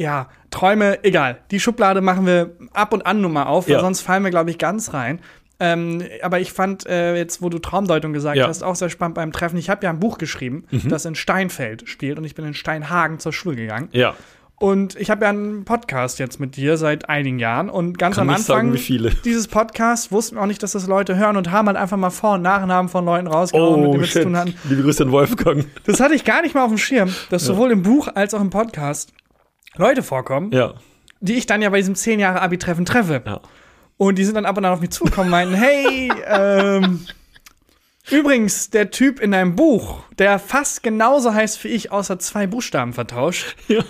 [0.04, 1.38] ja, Träume, egal.
[1.52, 3.80] Die Schublade machen wir ab und an nur mal auf, weil Ja.
[3.80, 5.20] sonst fallen wir, glaube ich, ganz rein.
[5.60, 8.48] Ähm, aber ich fand äh, jetzt, wo du Traumdeutung gesagt Ja.
[8.48, 9.58] hast, auch sehr spannend beim Treffen.
[9.58, 13.20] Ich habe ja ein Buch geschrieben, das in Steinfeld spielt und ich bin in Steinhagen
[13.20, 13.88] zur Schule gegangen.
[13.94, 14.14] Ja.
[14.58, 18.30] Und ich habe ja einen Podcast jetzt mit dir seit einigen Jahren und ganz Kann
[18.30, 19.10] am Anfang sagen, wie viele.
[19.26, 22.12] dieses Podcasts wussten wir auch nicht, dass das Leute hören und haben halt einfach mal
[22.12, 24.54] Vor- und Nachnamen von Leuten rausgehauen, mit Oh, denen wir zu tun hatten.
[24.70, 25.66] Liebe Grüße an Wolfgang.
[25.86, 28.42] Das hatte ich gar nicht mal auf dem Schirm, dass sowohl im Buch als auch
[28.42, 29.12] im Podcast
[29.76, 30.74] Leute vorkommen, Ja.
[31.20, 33.22] die ich dann ja bei diesem 10 Jahre Abi-Treffen treffe.
[33.26, 33.40] Ja.
[33.98, 37.06] Und die sind dann ab und an auf mich zugekommen und meinten, hey, ähm,
[38.12, 42.92] Übrigens, der Typ in deinem Buch, der fast genauso heißt wie ich, außer zwei Buchstaben
[42.94, 43.56] vertauscht.
[43.70, 43.84] Ja.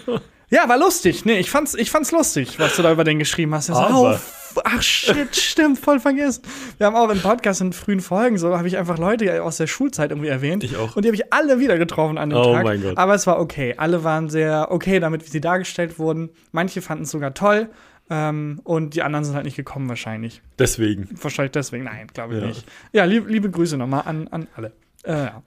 [0.52, 1.26] Ja, war lustig.
[1.26, 3.70] Nee, ich fand's, ich fand's lustig, was du da über den geschrieben hast.
[3.70, 4.20] Er so, Aber- oh,
[4.64, 6.44] ach shit, stimmt, voll vergessen.
[6.78, 9.68] Wir haben auch im Podcast in frühen Folgen so, habe ich einfach Leute aus der
[9.68, 10.64] Schulzeit irgendwie erwähnt.
[10.64, 10.96] Ich auch.
[10.96, 12.64] Und die habe ich alle wieder getroffen an dem Oh Tag.
[12.64, 12.98] mein Gott.
[12.98, 13.76] Aber es war okay.
[13.78, 16.30] Alle waren sehr okay damit, wie sie dargestellt wurden.
[16.52, 17.70] Manche fanden es sogar toll.
[18.10, 20.42] Ähm, und die anderen sind halt nicht gekommen wahrscheinlich.
[20.60, 21.08] Deswegen.
[21.22, 21.86] Wahrscheinlich deswegen.
[21.86, 22.48] Nein, glaube ich Ja.
[22.48, 22.66] nicht.
[22.92, 24.74] Ja, lieb, liebe Grüße nochmal an, an alle.
[25.04, 25.44] Äh, ja.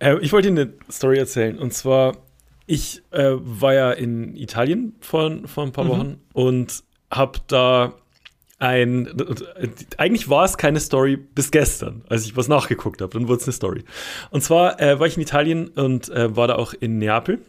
[0.00, 1.56] Äh, ich wollte Ihnen eine Story erzählen.
[1.58, 2.16] Und zwar,
[2.66, 7.92] ich äh, war ja in Italien vor, vor ein paar Wochen und habe da
[8.60, 9.08] ein.
[9.96, 13.12] Eigentlich war es keine Story bis gestern, als ich was nachgeguckt habe.
[13.12, 13.84] Dann wurde es eine Story.
[14.30, 17.40] Und zwar äh, war ich in Italien und äh, war da auch in Neapel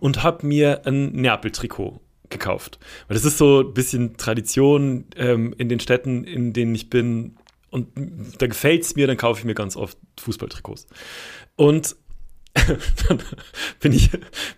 [0.00, 2.78] und habe mir ein Neapel-Trikot gekauft.
[3.08, 7.36] Weil das ist so ein bisschen Tradition ähm, in den Städten, in denen ich bin.
[7.70, 7.88] Und
[8.38, 10.86] da gefällt es mir, dann kaufe ich mir ganz oft Fußballtrikots.
[11.56, 11.96] Und
[13.08, 13.22] dann
[13.80, 14.10] bin ich,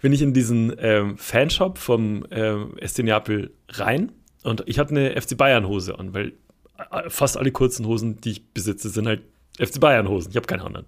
[0.03, 4.13] bin ich in diesen ähm, Fanshop vom ähm, SC Neapel rein
[4.45, 6.33] und ich hatte eine FC Bayern Hose an, weil
[6.91, 9.23] äh, fast alle kurzen Hosen, die ich besitze, sind halt
[9.59, 10.31] FC Bayern Hosen.
[10.31, 10.87] Ich habe keine anderen.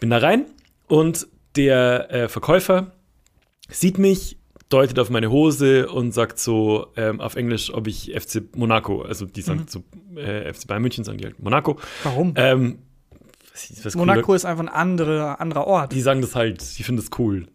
[0.00, 0.46] Bin da rein
[0.88, 2.92] und der äh, Verkäufer
[3.68, 8.42] sieht mich, deutet auf meine Hose und sagt so ähm, auf Englisch, ob ich FC
[8.56, 9.82] Monaco, also die sagen so
[10.16, 11.78] äh, FC Bayern München, sagen die halt Monaco.
[12.02, 12.34] Warum?
[12.36, 12.78] Ähm,
[13.52, 15.92] was, was Monaco cooler- ist einfach ein anderer, anderer Ort.
[15.92, 17.46] die sagen das halt, die finden das cool.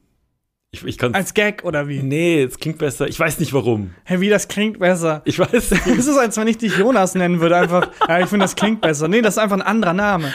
[0.74, 2.02] Ich, ich kann Als Gag oder wie?
[2.02, 3.06] Nee, es klingt besser.
[3.06, 3.92] Ich weiß nicht warum.
[4.06, 5.22] Hey, wie das klingt besser.
[5.26, 5.86] Ich weiß nicht.
[5.86, 7.90] Es ist, als wenn ich dich Jonas nennen würde, einfach.
[8.08, 9.10] Ja, ich finde, das klingt besser.
[9.10, 10.34] Nee, das ist einfach ein anderer Name.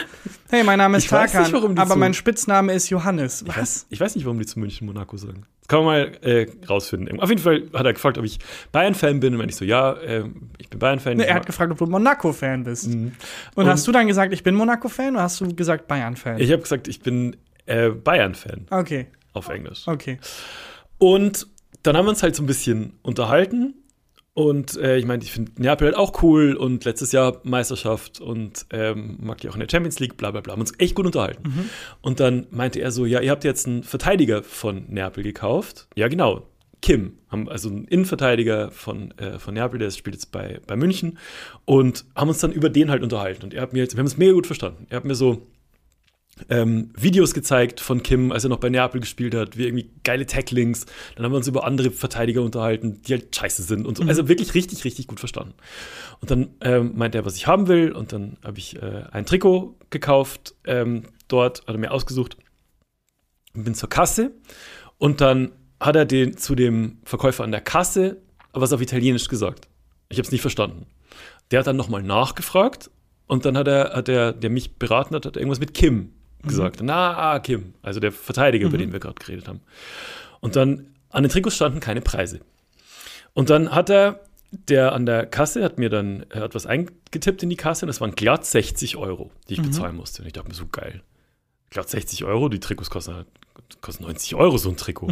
[0.51, 3.41] Hey, mein Name ist Ich weiß Tarkan, nicht, aber so- mein Spitzname ist Johannes.
[3.41, 3.57] Ich Was?
[3.57, 5.41] weiß, ich weiß nicht, warum die zu München Monaco sagen.
[5.61, 7.19] Das kann man mal äh, rausfinden.
[7.19, 8.37] Auf jeden Fall hat er gefragt, ob ich
[8.71, 9.33] Bayern-Fan bin.
[9.33, 11.17] Und wenn ich so, ja, ähm, ich bin Bayern-Fan.
[11.17, 12.89] Nee, Ich er hat gefragt, ob du Monaco-Fan bist.
[12.89, 13.13] Mhm.
[13.55, 16.37] Und, Und- hast du dann gesagt, ich bin Monaco-Fan oder hast du gesagt Bayern-Fan?
[16.39, 19.87] Ich habe gesagt, ich bin äh, Bayern-Fan Okay, auf Englisch.
[19.87, 20.19] okay.
[20.99, 21.47] Und
[21.83, 23.75] dann haben wir uns halt so ein bisschen unterhalten.
[24.33, 28.67] Und äh, ich meine, ich finde Neapel halt auch cool und letztes Jahr Meisterschaft und
[28.69, 30.53] ähm, mag die auch in der Champions League, bla bla bla.
[30.53, 31.69] Haben uns echt gut unterhalten.
[32.01, 35.87] Und dann meinte er so: Ja, ihr habt jetzt einen Verteidiger von Neapel gekauft.
[35.95, 36.45] Ja, genau.
[36.81, 41.17] Kim, also einen Innenverteidiger von, äh, von Neapel, der spielt jetzt bei, bei München
[41.65, 43.43] und haben uns dann über den halt unterhalten.
[43.43, 44.85] Und er hat mir jetzt, wir haben es mega gut verstanden.
[44.89, 45.47] Er hat mir so
[46.49, 50.25] ähm, Videos gezeigt von Kim, als er noch bei Neapel gespielt hat, wie irgendwie geile
[50.25, 50.85] Tacklings.
[51.15, 54.03] Dann haben wir uns über andere Verteidiger unterhalten, die halt scheiße sind und so.
[54.03, 55.53] Also wirklich richtig, richtig gut verstanden.
[56.21, 57.91] Und dann ähm, meinte er, was ich haben will.
[57.91, 60.55] Und dann habe ich äh, ein Trikot gekauft.
[60.65, 62.37] Ähm, dort hat er mir ausgesucht
[63.53, 64.31] und bin zur Kasse.
[64.97, 68.17] Und dann hat er den zu dem Verkäufer an der Kasse
[68.61, 69.67] was auf Italienisch gesagt.
[70.09, 70.87] Ich habe es nicht verstanden.
[71.51, 72.89] Der hat dann nochmal nachgefragt
[73.27, 76.79] und dann hat er, hat er, der mich beraten hat, hat irgendwas mit Kim gesagt.
[76.81, 79.61] Na, ah, Kim, also der Verteidiger, über den wir gerade geredet haben.
[80.39, 82.39] Und dann an den Trikots standen keine Preise.
[83.33, 84.19] Und dann hat er,
[84.51, 87.87] der an der Kasse hat mir dann, er hat was eingetippt in die Kasse und
[87.87, 90.21] das waren glatt 60 Euro, die ich bezahlen musste.
[90.21, 91.01] Und ich dachte mir so geil.
[91.69, 93.27] Glatt 60 Euro, die Trikots kosten, halt-
[93.81, 95.09] kosten 90 Euro so ein Trikot.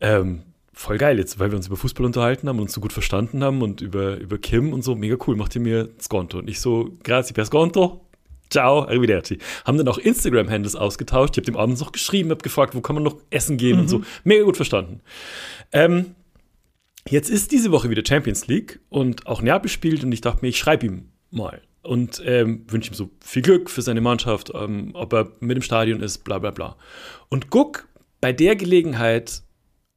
[0.00, 0.42] Ähm,
[0.74, 3.42] voll geil jetzt, weil wir uns über Fußball unterhalten haben und uns so gut verstanden
[3.42, 4.94] haben und über, über Kim und so.
[4.94, 6.38] Mega cool, macht ihr mir Skonto.
[6.38, 8.05] Und ich so, grazie per Skonto.
[8.50, 9.38] Ciao, arrivederci.
[9.64, 11.34] Haben dann auch Instagram-Handles ausgetauscht.
[11.34, 13.88] Ich habe dem abends noch geschrieben, habe gefragt, wo kann man noch essen gehen und
[13.88, 14.02] so.
[14.24, 15.00] Mega gut verstanden.
[15.72, 16.14] Ähm,
[17.08, 20.48] jetzt ist diese Woche wieder Champions League und auch Neapel spielt und ich dachte mir,
[20.48, 24.90] ich schreibe ihm mal und ähm, wünsche ihm so viel Glück für seine Mannschaft, ähm,
[24.94, 26.76] ob er mit im Stadion ist, bla bla bla.
[27.28, 27.88] Und guck
[28.20, 29.42] bei der Gelegenheit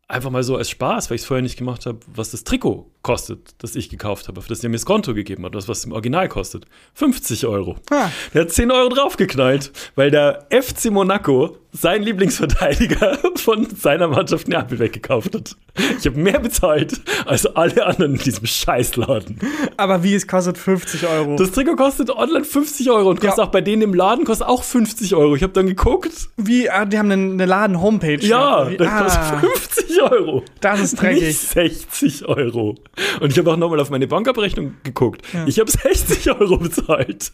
[0.07, 2.91] einfach mal so als Spaß, weil ich es vorher nicht gemacht habe, was das Trikot
[3.01, 5.79] kostet, das ich gekauft habe, für das er mir das Konto gegeben hat, das was
[5.79, 6.65] es im Original kostet.
[6.95, 7.77] 50 Euro.
[7.91, 8.09] Ah.
[8.33, 14.79] Der hat 10 Euro draufgeknallt, weil der FC Monaco seinen Lieblingsverteidiger von seiner Mannschaft Neapel
[14.79, 15.55] weggekauft hat.
[15.99, 19.39] Ich habe mehr bezahlt als alle anderen in diesem Scheißladen.
[19.77, 21.35] Aber wie, es kostet 50 Euro.
[21.35, 23.43] Das Trikot kostet online 50 Euro und kostet Ja.
[23.45, 25.35] auch bei denen im Laden kostet auch 50 Euro.
[25.35, 26.11] Ich habe dann geguckt.
[26.37, 28.25] wie, ah, die haben eine, eine Laden-Homepage.
[28.25, 29.51] Ja, Wie- das ah, kostet
[29.85, 30.43] 50 Euro.
[30.61, 31.21] das ist dreckig.
[31.23, 32.75] Nicht 60 Euro.
[33.21, 35.21] Und ich habe auch nochmal auf meine Bankabrechnung geguckt.
[35.45, 37.31] Ich habe 60 Euro bezahlt.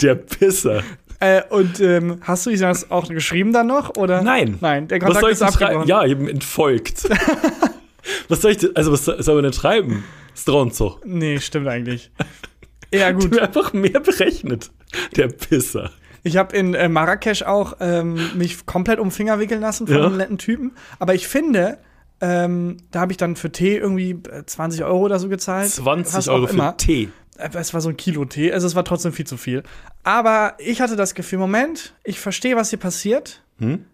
[0.00, 0.82] Der Pisser.
[1.20, 3.96] Äh, und ähm, hast du ihm das auch geschrieben dann noch?
[3.96, 4.22] Oder?
[4.22, 4.56] Nein.
[4.60, 5.80] Nein, der Was Kontakt soll ich ist denn schreiben?
[5.82, 5.88] abgebrochen.
[5.88, 7.08] Ja, ihn entfolgt.
[8.28, 10.04] was soll ich denn, also was soll man denn schreiben?
[10.34, 10.98] Stronzo.
[11.04, 12.10] Nee, stimmt eigentlich.
[12.92, 13.38] Ja, Du gut.
[13.38, 14.70] einfach mehr berechnet.
[15.16, 15.90] Der Pisser.
[16.22, 20.06] Ich habe in äh, Marrakesch auch ähm, mich komplett um Finger wickeln lassen von Ja.
[20.06, 20.72] einem netten Typen.
[20.98, 21.78] Aber ich finde,
[22.20, 25.70] ähm, da habe ich dann für Tee irgendwie äh, 20 Euro oder so gezahlt.
[25.70, 26.76] 20 Was Euro für immer.
[26.76, 27.08] Tee.
[27.36, 29.62] es war so ein Kilo Tee, also es war trotzdem viel zu viel.
[30.02, 33.42] Aber ich hatte das Gefühl, Moment, ich verstehe, was hier passiert.
[33.58, 33.84] Hm?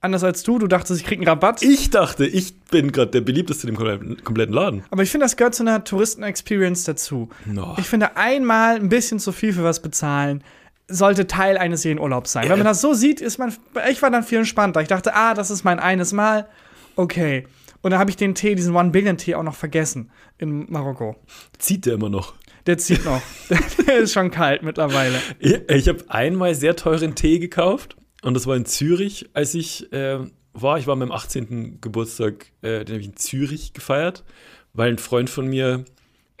[0.00, 1.62] Anders als du, du dachtest, ich krieg einen Rabatt.
[1.62, 4.84] Ich dachte, ich bin gerade der beliebteste im kompletten- kompletten Laden.
[4.90, 7.28] Aber ich finde, das gehört zu einer Touristen-Experience dazu.
[7.46, 7.74] No.
[7.78, 10.44] Ich finde, einmal ein bisschen zu viel für was bezahlen,
[10.86, 12.48] sollte Teil eines jeden Urlaubs sein.
[12.48, 13.52] Wenn man das so sieht, ist man,
[13.90, 14.80] ich war dann viel entspannter.
[14.82, 16.46] Ich dachte, ah, das ist mein eines Mal.
[16.94, 17.46] Okay.
[17.86, 21.14] Und dann habe ich den Tee, diesen One Billion Tee auch noch vergessen in Marokko.
[21.56, 22.34] Zieht der immer noch.
[22.66, 23.22] Der zieht noch.
[23.86, 25.20] Der ist schon kalt mittlerweile.
[25.38, 29.92] Ich, ich habe einmal sehr teuren Tee gekauft und das war in Zürich, als ich
[29.92, 30.18] äh,
[30.52, 30.80] war.
[30.80, 31.80] Ich war meinem 18.
[31.80, 34.24] Geburtstag, äh, den habe ich in Zürich gefeiert,
[34.72, 35.84] weil ein Freund von mir,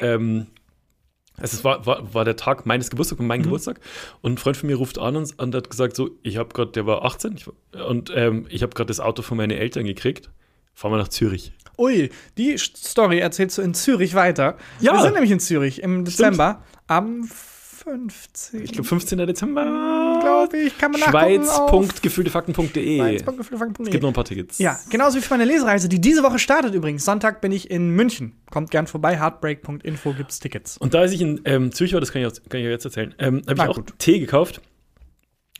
[0.00, 0.48] ähm,
[1.36, 3.78] also es war, war, war der Tag meines Geburtstags, mein Geburtstag,
[4.20, 6.72] und ein Freund von mir ruft an und, und hat gesagt so, ich habe gerade,
[6.72, 7.46] der war 18 ich,
[7.80, 10.28] und ähm, ich habe gerade das Auto von meinen Eltern gekriegt,
[10.76, 11.52] fahren wir nach Zürich.
[11.78, 14.56] Ui, die Story erzählst du in Zürich weiter.
[14.80, 14.92] Ja.
[14.92, 16.62] Wir sind nämlich in Zürich im Dezember.
[16.86, 18.62] Am 15.
[18.62, 19.18] Ich glaube 15.
[19.18, 20.18] Dezember.
[20.20, 22.96] glaube ich, kann man Schweiz.gefühltefakten.de.
[22.96, 23.86] schweiz.gefühlefakten.de.
[23.86, 24.58] Es gibt noch ein paar Tickets.
[24.58, 27.04] Ja, genauso wie für meine Lesereise, die diese Woche startet übrigens.
[27.04, 28.32] Sonntag bin ich in München.
[28.50, 30.76] Kommt gern vorbei, heartbreak.info gibt's Tickets.
[30.78, 32.70] Und da als ich in ähm, Zürich war, das kann ich, auch, kann ich auch
[32.70, 33.94] jetzt erzählen, ähm, habe ich auch gut.
[33.98, 34.60] Tee gekauft.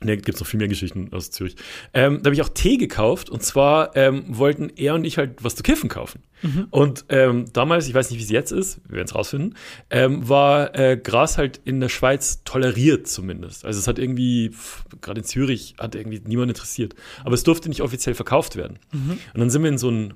[0.02, 1.56] Ne, gibt es noch viel mehr Geschichten aus Zürich.
[1.94, 5.42] Ähm, da habe ich auch Tee gekauft und zwar ähm, wollten er und ich halt
[5.42, 6.22] was zu kiffen kaufen.
[6.42, 6.66] Mhm.
[6.68, 9.56] Und ähm, damals, ich weiß nicht, wie es jetzt ist, wir werden es rausfinden,
[9.88, 13.64] ähm, war äh, Gras halt in der Schweiz toleriert zumindest.
[13.64, 14.54] Also es hat irgendwie,
[15.00, 16.94] gerade in Zürich, hat irgendwie niemand interessiert.
[17.24, 18.78] Aber es durfte nicht offiziell verkauft werden.
[18.92, 19.12] Mhm.
[19.32, 20.12] Und dann sind wir in so einen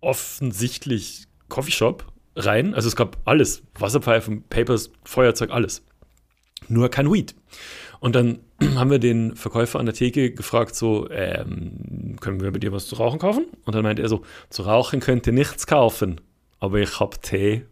[0.00, 2.72] offensichtlich Coffeeshop rein.
[2.72, 3.62] Also es gab alles.
[3.78, 5.82] Wasserpfeifen, Papers, Feuerzeug, alles.
[6.68, 7.34] Nur kein Weed.
[8.00, 8.38] Und dann
[8.76, 12.86] haben wir den Verkäufer an der Theke gefragt, so, ähm, können wir bei dir was
[12.86, 13.46] zu rauchen kaufen?
[13.64, 16.20] Und dann meinte er so, zu rauchen könnt ihr nichts kaufen,
[16.60, 17.62] aber ich hab Tee.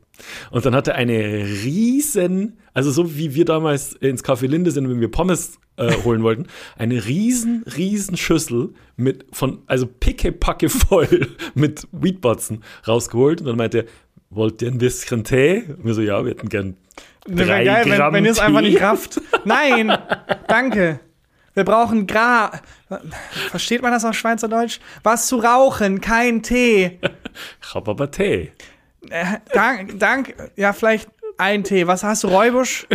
[0.51, 4.89] Und dann hat er eine riesen, also so wie wir damals ins Café Linde sind,
[4.89, 11.29] wenn wir Pommes äh, holen wollten, eine riesen, riesen Schüssel mit von, also pickepacke voll
[11.55, 13.41] mit Weedbotzen rausgeholt.
[13.41, 13.85] Und dann meinte er,
[14.31, 15.65] wollt ihr ein bisschen Tee?
[15.69, 16.77] Und wir so, ja, wir hätten gern
[17.27, 19.21] drei geil, wenn, Gramm wenn ihr es einfach nicht rafft.
[19.45, 19.97] Nein,
[20.49, 21.01] danke.
[21.55, 22.53] Wir brauchen Gra.
[23.51, 24.79] Versteht man das auf Schweizerdeutsch?
[25.03, 27.01] Was zu rauchen, kein Tee.
[27.62, 28.53] Ich hab aber Tee.
[29.09, 31.09] Äh, dank, dank, ja, vielleicht
[31.39, 31.87] ein Tee.
[31.87, 32.87] Was hast du, Räubusch?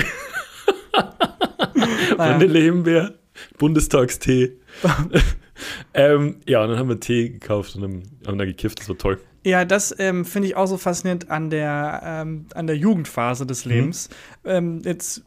[2.17, 3.13] Vanille Himbeer,
[3.58, 4.60] Bundestagstee.
[5.94, 8.98] ähm, ja, und dann haben wir Tee gekauft und haben, haben da gekifft, das war
[8.98, 9.20] toll.
[9.43, 13.65] Ja, das ähm, finde ich auch so faszinierend an der, ähm, an der Jugendphase des
[13.65, 14.10] Lebens.
[14.45, 15.23] Ähm, jetzt,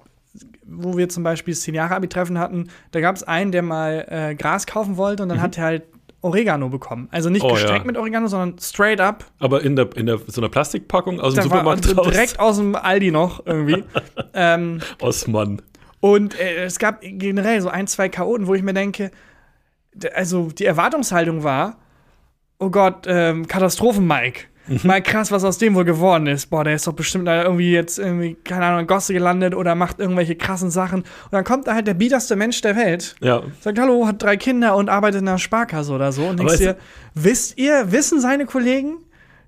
[0.67, 4.07] wo wir zum Beispiel das 10 Jahre Abi-Treffen hatten, da gab es einen, der mal
[4.09, 5.83] äh, Gras kaufen wollte und dann hat er halt
[6.21, 7.09] Oregano bekommen.
[7.11, 7.85] Also nicht Oh, gestreckt ja.
[7.85, 9.25] mit Oregano, sondern straight up.
[9.41, 12.11] Aber in, der, in der, so einer Plastikpackung aus dem Da war Supermarkt also raus.
[12.11, 13.85] direkt aus dem Aldi noch irgendwie.
[14.33, 15.61] ähm, Aus Mann.
[16.01, 19.11] und äh, es gab generell so ein, zwei Chaoten, wo ich mir denke,
[20.15, 21.77] also die Erwartungshaltung war,
[22.65, 24.41] oh Gott, ähm, Katastrophen-Mike.
[24.67, 24.81] Mhm.
[24.85, 26.47] Mal krass, was aus dem wohl geworden ist.
[26.47, 29.75] Boah, der ist doch bestimmt da irgendwie jetzt irgendwie, keine Ahnung, in Gosse gelandet oder
[29.75, 31.01] macht irgendwelche krassen Sachen.
[31.03, 33.15] Und dann kommt da halt der biederste Mensch der Welt.
[33.21, 33.43] Ja.
[33.61, 36.25] Sagt, hallo, hat drei Kinder und arbeitet in einer Sparkasse oder so.
[36.25, 36.77] Und denkst es- dir,
[37.15, 38.97] wisst ihr, wissen seine Kollegen,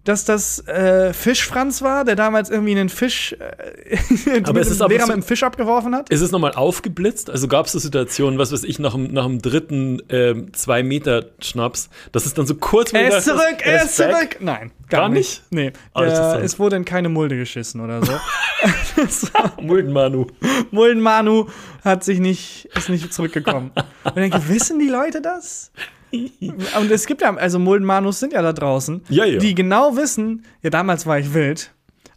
[0.08, 4.90] dass das äh, Fischfranz war, der damals irgendwie einen Fisch, äh, Aber es ist aber
[4.94, 6.08] Lehrer so- mit einem Fisch abgeworfen hat?
[6.10, 7.28] Ist es nochmal aufgeblitzt?
[7.30, 10.82] Also gab es so Situationen, was weiß ich, nach dem, nach dem dritten ähm, zwei
[10.82, 14.10] Meter Schnaps, das ist dann so kurz Er wieder- ist zurück, er ist back.
[14.12, 14.36] zurück.
[14.40, 15.42] Nein, gar, Gar nicht.
[15.50, 15.52] nicht?
[15.52, 16.44] Nee, der, interessant.
[16.44, 18.12] es wurde in keine Mulde geschissen oder so.
[19.60, 20.26] Muldenmanu.
[20.70, 21.46] Muldenmanu
[21.84, 23.70] hat sich nicht, ist nicht zurückgekommen.
[24.04, 25.70] Und ich denke, wissen die Leute das?
[26.80, 29.38] Und es gibt ja, also Muldenmanus sind ja da draußen, Ja, ja.
[29.38, 31.72] die genau wissen, ja, damals war ich wild,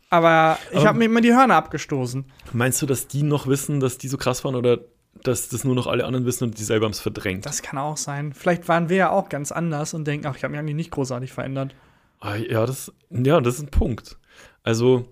[0.10, 2.26] aber ich habe mir immer die Hörner abgestoßen.
[2.54, 4.80] Meinst du, dass die noch wissen, dass die so krass waren oder
[5.24, 7.46] dass das nur noch alle anderen wissen und die selber haben es verdrängt?
[7.46, 8.34] Das kann auch sein.
[8.34, 10.92] Vielleicht waren wir ja auch ganz anders und denken, ach, ich habe mich eigentlich nicht
[10.92, 11.76] großartig verändert.
[12.20, 14.18] Ah, Ja, das, ja, das ist ein Punkt.
[14.64, 15.08] Also,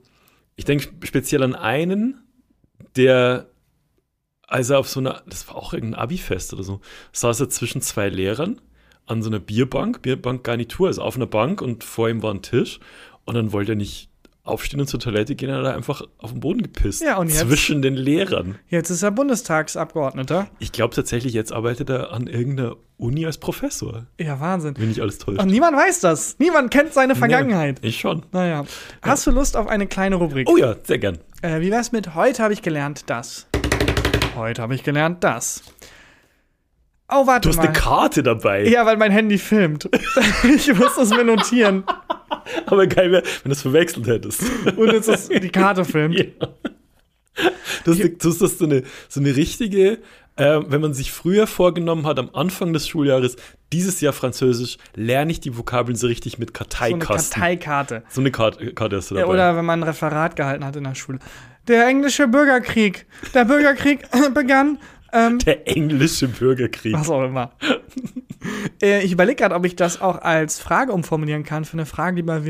[0.56, 2.24] ich denke speziell an einen,
[2.96, 3.48] der,
[4.48, 6.80] als er auf so einer, das war auch irgendein Abi-Fest oder so,
[7.12, 8.60] saß er zwischen zwei Lehrern
[9.08, 12.80] an so einer Bierbank, Bierbank-Garnitur, also auf einer Bank und vor ihm war ein Tisch
[13.26, 14.10] und dann wollte er nicht
[14.48, 17.02] aufstehen und zur Toilette gehen, er hat einfach auf den Boden gepisst.
[17.02, 17.40] Ja, und jetzt?
[17.40, 18.58] Zwischen den Lehrern.
[18.70, 20.48] Jetzt ist er Bundestagsabgeordneter.
[20.60, 24.08] Ich glaube tatsächlich, jetzt arbeitet er an irgendeiner Uni als Professor.
[24.20, 24.76] Ja, Wahnsinn.
[24.78, 25.42] Wenn nicht alles täuscht.
[25.42, 26.38] Und niemand weiß das.
[26.40, 27.80] Niemand kennt seine Vergangenheit.
[27.82, 28.26] Nee, ich schon.
[28.32, 28.66] Naja.
[29.02, 30.50] Hast du Lust auf eine kleine Rubrik?
[30.50, 31.20] Oh ja, sehr gern.
[31.42, 33.48] Äh, wie wär's mit heute habe ich gelernt das?
[34.36, 35.62] Heute habe ich gelernt das.
[37.10, 37.64] Oh, warte Du hast mal.
[37.70, 38.68] eine Karte dabei.
[38.68, 39.90] ja, weil mein Handy filmt.
[40.44, 41.84] ich muss das mir notieren.
[42.66, 44.42] Aber geil wäre, wenn du es verwechselt hättest.
[44.76, 46.16] Und jetzt ist die Karte filmt.
[46.20, 46.48] ja.
[47.86, 50.00] Das, das ist so eine, so eine richtige,
[50.38, 53.36] äh, wenn man sich früher vorgenommen hat, am Anfang des Schuljahres,
[53.72, 56.68] dieses Jahr Französisch, lerne ich die Vokabeln so richtig mit So eine
[56.98, 57.40] Karteikasten.
[57.42, 58.04] Karteikarte.
[58.10, 59.34] So eine Karte, Karte hast du Ja, dabei.
[59.34, 61.20] oder wenn man ein Referat gehalten hat in der Schule.
[61.68, 63.06] Der englische Bürgerkrieg.
[63.34, 64.00] Der Bürgerkrieg
[64.34, 64.80] begann.
[65.14, 66.94] Ähm, Der englische Bürgerkrieg.
[66.94, 67.52] was auch immer.
[68.82, 72.18] äh, ich überlege gerade, ob ich das auch als Frage umformulieren kann für eine Frage,
[72.18, 72.42] die mal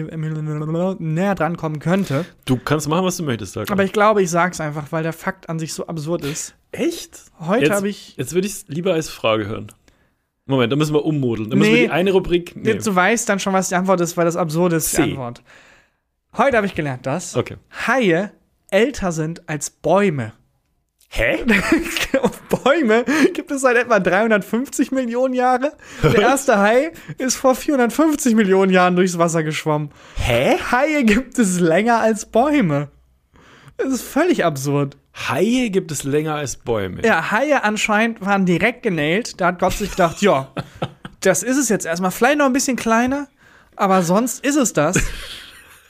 [0.99, 2.25] näher dran kommen könnte.
[2.45, 3.71] Du kannst machen, was du möchtest, sag.
[3.71, 6.55] Aber ich glaube, ich sag's einfach, weil der Fakt an sich so absurd ist.
[6.71, 7.19] echt?
[7.39, 8.15] Heute Jetzt- habe ich.
[8.17, 9.71] Jetzt würde ich es lieber als Frage hören.
[10.45, 11.49] Moment, da müssen wir ummodeln.
[11.49, 11.77] Da müssen Nee.
[11.81, 12.55] wir die eine Rubrik.
[12.55, 12.75] Nee.
[12.75, 15.01] Du weißt dann schon, was die Antwort ist, weil das absurd ist, die.
[15.01, 15.41] Antwort.
[16.37, 17.57] Heute habe ich gelernt, dass Okay.
[17.87, 18.31] Haie
[18.69, 20.33] älter sind als Bäume.
[21.09, 21.43] Hä?
[22.49, 25.73] Bäume gibt es seit etwa 350 Millionen Jahre.
[26.03, 29.91] Der erste Hai ist vor 450 Millionen Jahren durchs Wasser geschwommen.
[30.15, 30.57] Hä?
[30.71, 32.89] Haie gibt es länger als Bäume.
[33.77, 34.97] Das ist völlig absurd.
[35.13, 37.03] Haie gibt es länger als Bäume.
[37.05, 39.39] Ja, Haie anscheinend waren direkt genäht.
[39.39, 40.51] Da hat Gott sich gedacht, ja,
[41.21, 42.11] das ist es jetzt erstmal.
[42.11, 43.27] Vielleicht noch ein bisschen kleiner,
[43.75, 44.97] aber sonst ist es das.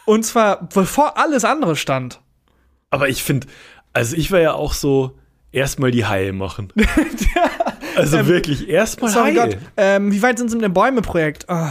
[0.05, 2.21] Und zwar bevor alles andere stand.
[2.89, 3.47] Aber ich finde,
[3.97, 5.17] also ich war ja auch so,
[5.51, 6.71] erstmal die Haie machen.
[7.95, 9.49] also wirklich, erstmal Ähm, Sorry Haie.
[9.49, 9.57] Gott.
[9.75, 11.45] Ähm, wie weit sind sie mit dem Bäume-Projekt?
[11.49, 11.67] Oh.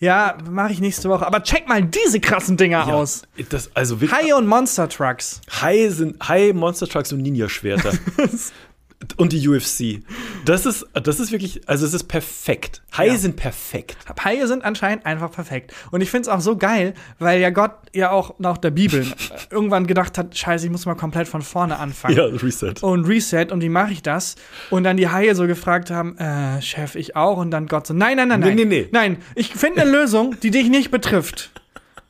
[0.00, 1.26] Ja, mache ich nächste Woche.
[1.26, 3.22] Aber check mal diese krassen Dinger Ja, aus.
[3.50, 5.42] Das, also wirklich, Haie und Monster Trucks.
[5.60, 7.92] Haie sind Haie, Monster Trucks und Ninja-Schwerter.
[9.16, 10.02] und die UFC.
[10.44, 12.82] Das ist, das ist wirklich, also es ist perfekt.
[12.96, 13.16] Haie Ja.
[13.16, 13.96] sind perfekt.
[14.24, 15.72] Haie sind anscheinend einfach perfekt.
[15.92, 19.06] Und ich finde es auch so geil, weil ja Gott ja auch nach der Bibel
[19.50, 22.16] irgendwann gedacht hat, scheiße, ich muss mal komplett von vorne anfangen.
[22.16, 22.74] Ja, Reset.
[22.82, 24.34] Und Reset und wie mache ich das?
[24.70, 27.36] Und dann die Haie so gefragt haben, äh, Chef, ich auch.
[27.38, 28.56] Und dann Gott so, nein, nein, nein, Nee, nein.
[28.56, 28.88] nee, nee.
[28.90, 31.50] Nein, ich finde eine Lösung, die dich nicht betrifft.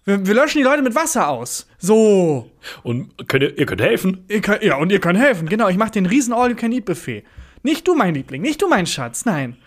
[0.09, 1.68] Wir, wir löschen die Leute mit Wasser aus.
[1.77, 2.51] So.
[2.83, 4.25] Und könnt ihr, ihr könnt helfen.
[4.29, 5.51] Ihr könnt, ja, und ihr könnt helfen.
[5.51, 7.25] Genau, ich mache den riesen All-You-Can-Eat-Buffet.
[7.62, 9.59] Nicht du, mein Liebling, nicht du, mein Schatz, nein.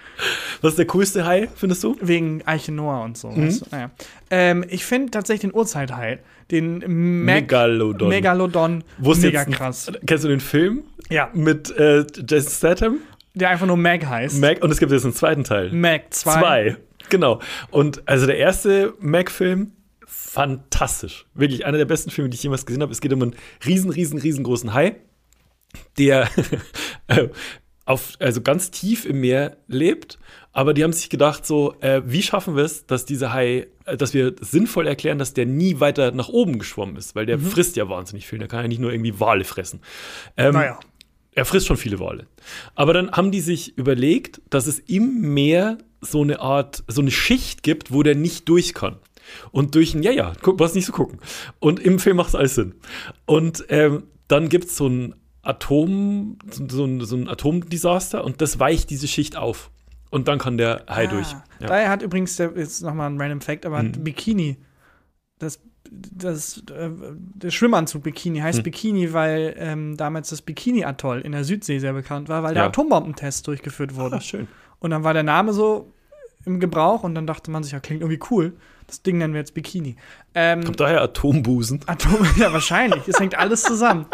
[0.61, 1.95] Was ist der coolste Hai, findest du?
[2.01, 3.29] Wegen Eiche Noah und so.
[3.29, 3.47] Mhm.
[3.47, 3.65] Weißt du?
[3.69, 3.91] naja.
[4.31, 6.17] ähm, ich finde tatsächlich den Urzeithai,
[6.49, 6.79] den
[7.23, 8.09] Meg Megalodon.
[8.09, 9.91] Megalodon, Wo ist mega jetzt krass.
[10.07, 10.83] Kennst du den Film?
[11.11, 12.97] Ja, Mit äh, Jason Statham?
[13.35, 14.41] der einfach nur Meg heißt.
[14.41, 15.69] Mac, und es gibt jetzt einen zweiten Teil.
[15.71, 16.31] Meg 2.
[16.39, 16.77] Zwei.
[17.09, 17.39] Genau.
[17.69, 19.71] Und also der erste Mac-Film,
[20.11, 21.25] fantastisch.
[21.33, 22.91] Wirklich einer der besten Filme, die ich jemals gesehen habe.
[22.91, 24.97] Es geht um einen riesen, riesen, riesengroßen Hai,
[25.97, 26.29] der
[27.07, 27.29] äh,
[27.85, 30.19] auf, also ganz tief im Meer lebt.
[30.53, 33.95] Aber die haben sich gedacht, so, äh, wie schaffen wir es, dass dieser Hai, äh,
[33.95, 37.77] dass wir sinnvoll erklären, dass der nie weiter nach oben geschwommen ist, weil der frisst
[37.77, 38.39] ja wahnsinnig viel.
[38.39, 39.79] Der kann ja nicht nur irgendwie Wale fressen.
[40.35, 40.77] Ähm, Naja.
[41.31, 42.27] er frisst schon viele Wale.
[42.75, 47.11] Aber dann haben die sich überlegt, dass es im Meer so eine Art, so eine
[47.11, 48.97] Schicht gibt, wo der nicht durch kann.
[49.51, 51.19] Und durch ein, ja, ja, guck, was nicht so gucken.
[51.59, 52.75] Und im Film macht es alles Sinn.
[53.25, 58.59] Und ähm, dann gibt es so ein Atom, so, ein, so ein Atomdesaster und das
[58.59, 59.71] weicht diese Schicht auf.
[60.09, 61.27] Und dann kann der Hai durch.
[61.33, 61.67] Ah, Ja.
[61.67, 63.91] Daher hat übrigens, der, jetzt nochmal ein random Fact, aber Mhm.
[64.03, 64.57] Bikini,
[65.39, 66.89] das, das, äh,
[67.35, 68.63] der Schwimmanzug Bikini heißt Hm.
[68.63, 72.67] Bikini, weil ähm, damals das Bikini-Atoll in der Südsee sehr bekannt war, weil da Ja.
[72.67, 74.17] Atombombentest durchgeführt wurde.
[74.17, 74.47] Ah, schön.
[74.79, 75.91] Und dann war der Name so
[76.45, 78.53] im Gebrauch und dann dachte man sich, ja, klingt irgendwie cool.
[78.91, 79.95] Das Ding nennen wir jetzt Bikini.
[80.35, 81.79] Ähm, Kommt daher Atombusen.
[81.85, 83.07] Atom, ja, wahrscheinlich.
[83.07, 84.05] Es hängt alles zusammen.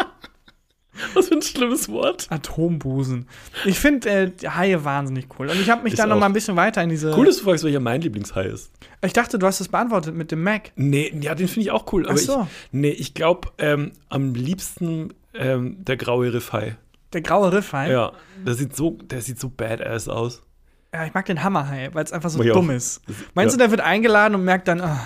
[1.14, 2.28] Was für ein schlimmes Wort.
[2.30, 3.26] Atombusen.
[3.64, 5.48] Ich finde äh, die Haie wahnsinnig cool.
[5.48, 7.12] Und ich habe mich Ich dann noch mal ein bisschen weiter in diese.
[7.12, 8.70] Cool, dass du fragst, welcher mein Lieblingshai ist.
[9.04, 10.70] Ich dachte, du hast es beantwortet mit dem Mac.
[10.76, 12.04] Nee, ja, den finde ich auch cool.
[12.06, 12.42] Ach Aber so.
[12.42, 16.76] ich, nee, ich glaube, ähm, am liebsten ähm, der graue Riffhai.
[17.12, 17.90] Der graue Riffhai.
[17.90, 18.12] Ja,
[18.46, 20.42] der sieht so, der sieht so badass aus.
[20.92, 22.74] Ja, ich mag den Hammerhai, weil es einfach so dumm auch.
[22.74, 23.02] ist.
[23.34, 23.58] Meinst ja.
[23.58, 25.00] du, der wird eingeladen und merkt dann, ah,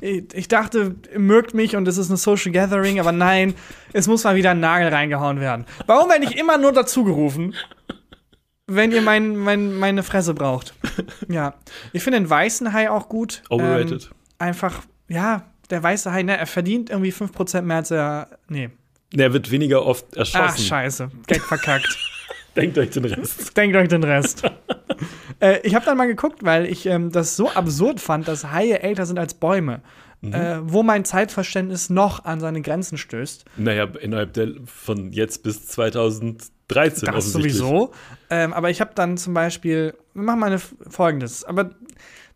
[0.00, 3.54] ich, ich dachte, ihr mögt mich und es ist eine Social Gathering, aber nein,
[3.92, 5.66] es muss mal wieder ein Nagel reingehauen werden.
[5.86, 7.54] Warum werde ich immer nur dazugerufen,
[8.66, 10.74] wenn ihr mein, mein, meine Fresse braucht?
[11.28, 11.54] Ja,
[11.92, 13.42] ich finde den weißen Hai auch gut.
[13.50, 14.04] Overrated.
[14.04, 18.38] Ähm, einfach, ja, der weiße Hai, ne, er verdient irgendwie 5% mehr als er.
[18.48, 18.70] Nee.
[19.12, 20.64] Der wird weniger oft Ach, erschossen.
[20.64, 21.10] scheiße.
[21.26, 22.09] Gag verkackt.
[22.56, 23.56] Denkt euch den Rest.
[23.56, 24.42] Denkt euch den Rest.
[25.40, 28.80] äh, ich habe dann mal geguckt, weil ich ähm, das so absurd fand, dass Haie
[28.82, 29.82] älter sind als Bäume.
[30.22, 30.34] Mhm.
[30.34, 33.46] Äh, wo mein Zeitverständnis noch an seine Grenzen stößt.
[33.56, 37.54] Naja, innerhalb der von jetzt bis 2013 Das offensichtlich.
[37.54, 37.92] sowieso.
[38.28, 41.44] Ähm, aber ich habe dann zum Beispiel, wir machen mal eine, folgendes.
[41.44, 41.70] Aber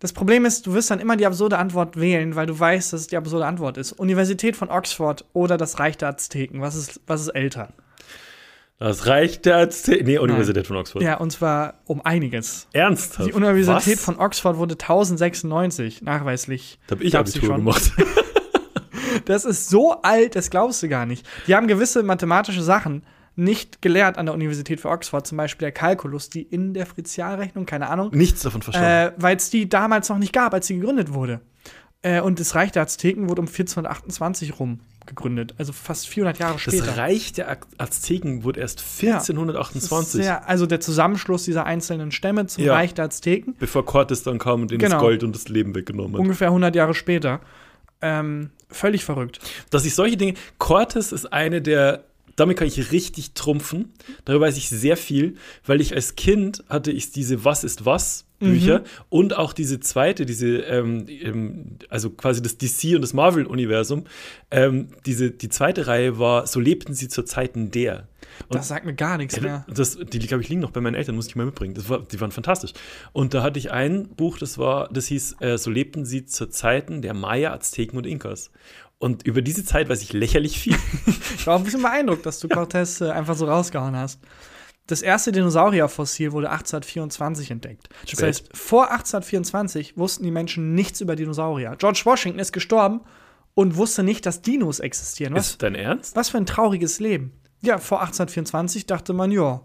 [0.00, 3.02] das Problem ist, du wirst dann immer die absurde Antwort wählen, weil du weißt, dass
[3.02, 3.92] es die absurde Antwort ist.
[3.92, 6.62] Universität von Oxford oder das Reich der Azteken.
[6.62, 7.68] Was ist, was ist älter?
[8.78, 10.06] Das reicht der Azteken.
[10.06, 11.02] Nee, Universität von Oxford.
[11.02, 12.66] Ja, und zwar um einiges.
[12.72, 13.28] Ernsthaft?
[13.28, 14.04] Die Universität Was?
[14.04, 16.78] von Oxford wurde 1096 nachweislich.
[16.86, 17.56] Da habe ich Abitur schon.
[17.56, 17.92] gemacht.
[19.26, 21.26] Das ist so alt, das glaubst du gar nicht.
[21.46, 23.04] Die haben gewisse mathematische Sachen
[23.36, 28.10] nicht gelehrt an der Universität für Oxford, zum Beispiel der Kalkulus, die Indifferentialrechnung, keine Ahnung,
[28.12, 29.14] Nichts davon verstanden.
[29.16, 31.40] äh, weil es die damals noch nicht gab, als sie gegründet wurde.
[32.02, 36.58] Äh, und das Reich der Azteken wurde um 1428 rum gegründet, also fast 400 Jahre
[36.58, 36.86] später.
[36.86, 39.18] das Reich der Az- Azteken wurde erst Ja.
[39.20, 42.74] 1428, Sehr, also der Zusammenschluss dieser einzelnen Stämme zum Ja.
[42.74, 44.92] Reich der Azteken, bevor Cortes dann kam und ihnen Genau.
[44.96, 46.20] das Gold und das Leben weggenommen hat.
[46.20, 47.40] ungefähr 100 Jahre später.
[48.02, 49.38] Ähm, völlig verrückt.
[49.70, 50.34] dass ich solche Dinge.
[50.58, 52.04] Cortes ist eine der.
[52.36, 53.92] Damit kann ich richtig trumpfen.
[54.24, 58.26] Darüber weiß ich sehr viel, weil ich als Kind hatte ich diese Was ist was
[58.44, 64.04] Bücher und auch diese zweite, diese, ähm, ähm, also quasi das DC und das Marvel-Universum.
[64.50, 68.08] Ähm, diese, die zweite Reihe war So lebten sie zu Zeiten der.
[68.48, 69.64] Und Das sagt mir gar nichts mehr.
[69.72, 71.74] das, die, glaube ich, liegen noch bei meinen Eltern, muss ich mal mitbringen.
[71.74, 72.72] Das war, die waren fantastisch.
[73.12, 76.46] Und da hatte ich ein Buch, das war, das hieß, äh, so lebten sie zu
[76.48, 78.50] Zeiten der Maya, Azteken und Inkas.
[78.98, 80.76] Und über diese Zeit weiß ich lächerlich viel.
[81.36, 84.18] Ich war auch ein bisschen beeindruckt, dass du Cortez äh, einfach so rausgehauen hast.
[84.86, 87.88] Das erste Dinosaurierfossil wurde 1824 entdeckt.
[88.02, 88.24] Das Spät.
[88.26, 91.74] heißt, vor 1824 wussten die Menschen nichts über Dinosaurier.
[91.76, 93.02] George Washington ist gestorben
[93.54, 95.34] und wusste nicht, dass Dinos existieren.
[95.34, 96.16] Was, Ist dein Ernst?
[96.16, 97.32] was für ein trauriges Leben.
[97.60, 99.60] Ja, vor 1824 dachte man, ja,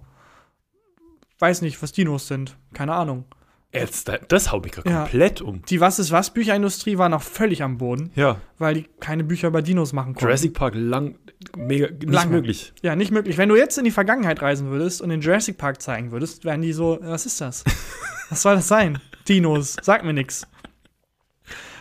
[1.40, 2.58] weiß nicht, was Dinos sind.
[2.74, 3.26] Keine Ahnung.
[3.72, 5.02] Jetzt, das haut mich gerade Ja.
[5.04, 5.62] komplett um.
[5.70, 8.42] Die Was ist was Bücherindustrie war noch völlig am Boden, Ja.
[8.58, 10.26] weil die keine Bücher über Dinos machen konnten.
[10.26, 11.20] Jurassic Park lang,
[11.56, 12.32] mega, nicht Lange.
[12.32, 12.74] möglich.
[12.82, 13.38] Ja, nicht möglich.
[13.38, 16.62] Wenn du jetzt in die Vergangenheit reisen würdest und den Jurassic Park zeigen würdest, wären
[16.64, 17.64] die so, was ist das?
[18.32, 19.00] was soll das sein?
[19.28, 20.48] Dinos, sag mir nix.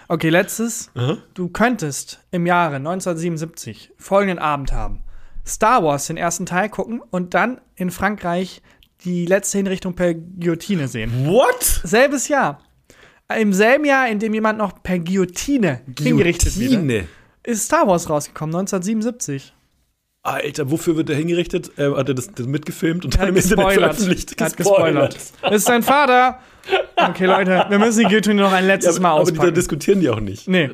[0.09, 0.91] Okay, letztes.
[0.95, 1.19] Aha.
[1.35, 5.01] Du könntest im Jahre 1977 folgenden Abend haben.
[5.47, 8.61] Star Wars den ersten Teil gucken und dann in Frankreich
[9.05, 11.27] die letzte Hinrichtung per Guillotine sehen.
[11.27, 11.63] What?
[11.85, 12.61] Selbes Jahr.
[13.39, 17.09] Im selben Jahr, in dem jemand noch per Guillotine, hingerichtet wird, Guillotine.
[17.45, 19.53] ist Star Wars rausgekommen, 1977.
[20.23, 21.71] Alter, wofür wird er hingerichtet?
[21.79, 23.95] Ähm, hat er das, das mitgefilmt und Er dann im Internet gespoilert.
[23.97, 24.41] veröffentlicht?
[24.41, 25.17] Er hat gespoilert.
[25.43, 26.41] Das ist dein Vater.
[26.97, 29.39] Okay, Leute, wir müssen die Guillotine noch ein Ja, letztes aber, Mal aber die, da
[29.39, 29.55] auspacken.
[29.55, 30.49] diskutieren die auch nicht.
[30.49, 30.71] nee.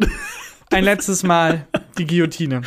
[0.70, 1.66] Ein letztes Mal
[1.98, 2.62] die Guillotine.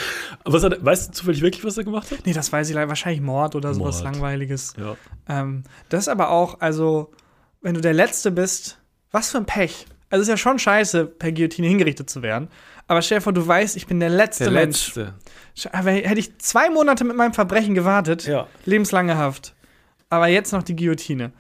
[0.46, 2.26] Was hat, weißt du zufällig wirklich, was er gemacht hat?
[2.26, 2.88] Nee, das weiß ich leider.
[2.90, 4.14] Wahrscheinlich Mord oder sowas Mord.
[4.14, 4.74] Langweiliges.
[4.78, 4.96] Ja.
[5.28, 7.12] Ähm, das ist aber auch, also,
[7.62, 8.80] wenn du der Letzte bist,
[9.12, 9.86] was für ein Pech.
[10.10, 12.48] Also, es ist ja schon scheiße, per Guillotine hingerichtet zu werden.
[12.88, 14.96] Aber stell dir vor, du weißt, ich bin der letzte Der Mensch.
[14.96, 15.14] letzte.
[15.74, 18.48] Aber hätte ich zwei Monate mit meinem Verbrechen gewartet, Ja.
[18.66, 19.54] lebenslange Haft.
[20.10, 21.34] Aber jetzt noch die Guillotine.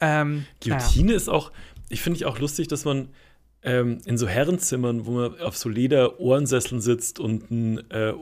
[0.00, 0.46] Ähm.
[0.62, 1.52] Guillotine ist auch,
[1.90, 3.08] ich finde ich auch lustig, dass man
[3.62, 8.14] ähm, in so Herrenzimmern, wo man auf so Leder-Ohrensesseln sitzt und ein, äh,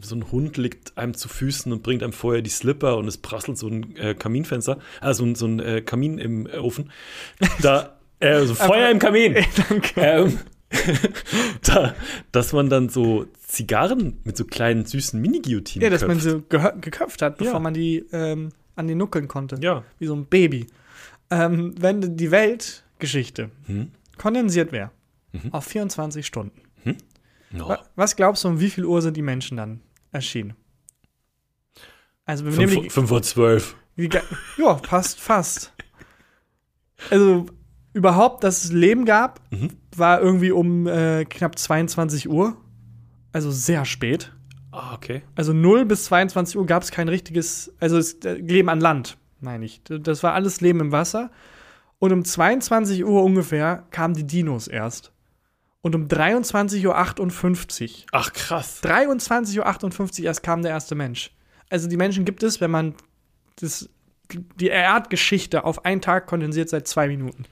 [0.00, 3.18] so ein Hund liegt einem zu Füßen und bringt einem vorher die Slipper und es
[3.18, 6.90] prasselt so ein äh, Kaminfenster, also so ein äh, Kamin im Ofen.
[7.60, 9.34] Da, äh, so Feuer im Kamin.
[9.68, 9.92] Danke.
[10.00, 10.38] ähm,
[11.62, 11.94] da,
[12.32, 16.22] dass man dann so Zigarren mit so kleinen süßen Mini-Guillotinen Ja, dass man köpft.
[16.50, 17.58] sie gehö- geköpft hat, bevor Ja.
[17.60, 19.58] man die ähm, an den Nuckeln konnte.
[19.60, 19.84] Ja.
[19.98, 20.66] Wie so ein Baby.
[21.30, 23.90] Ähm, wenn die Weltgeschichte Hm?
[24.18, 24.90] Kondensiert wäre
[25.32, 25.52] Mhm.
[25.52, 26.60] auf 24 Stunden,
[27.50, 27.68] No.
[27.68, 29.80] wa- was glaubst du, um wie viel Uhr sind die Menschen dann
[30.12, 30.54] erschienen?
[32.24, 33.76] Also, wir nehmen die, 5 Uhr 12.
[33.96, 34.08] die,
[34.58, 35.72] ja, passt fast.
[37.10, 37.46] Also,
[37.92, 39.70] überhaupt, dass es Leben gab, Mhm.
[39.96, 42.56] war irgendwie um äh, knapp 22 Uhr.
[43.32, 44.32] Also sehr spät.
[44.72, 45.22] Ah, okay.
[45.34, 49.18] Also 0 bis 22 Uhr gab es kein richtiges, also es, äh, Leben an Land,
[49.40, 49.82] meine ich.
[49.84, 51.30] Das war alles Leben im Wasser.
[51.98, 55.12] Und um 22 Uhr ungefähr kamen die Dinos erst.
[55.80, 58.82] Und um 23.58 Uhr, Ach, krass.
[58.82, 61.30] 23.58 Uhr erst kam der erste Mensch.
[61.70, 62.94] Also die Menschen gibt es, wenn man
[63.60, 63.88] das,
[64.56, 67.44] die Erdgeschichte auf einen Tag kondensiert seit zwei Minuten.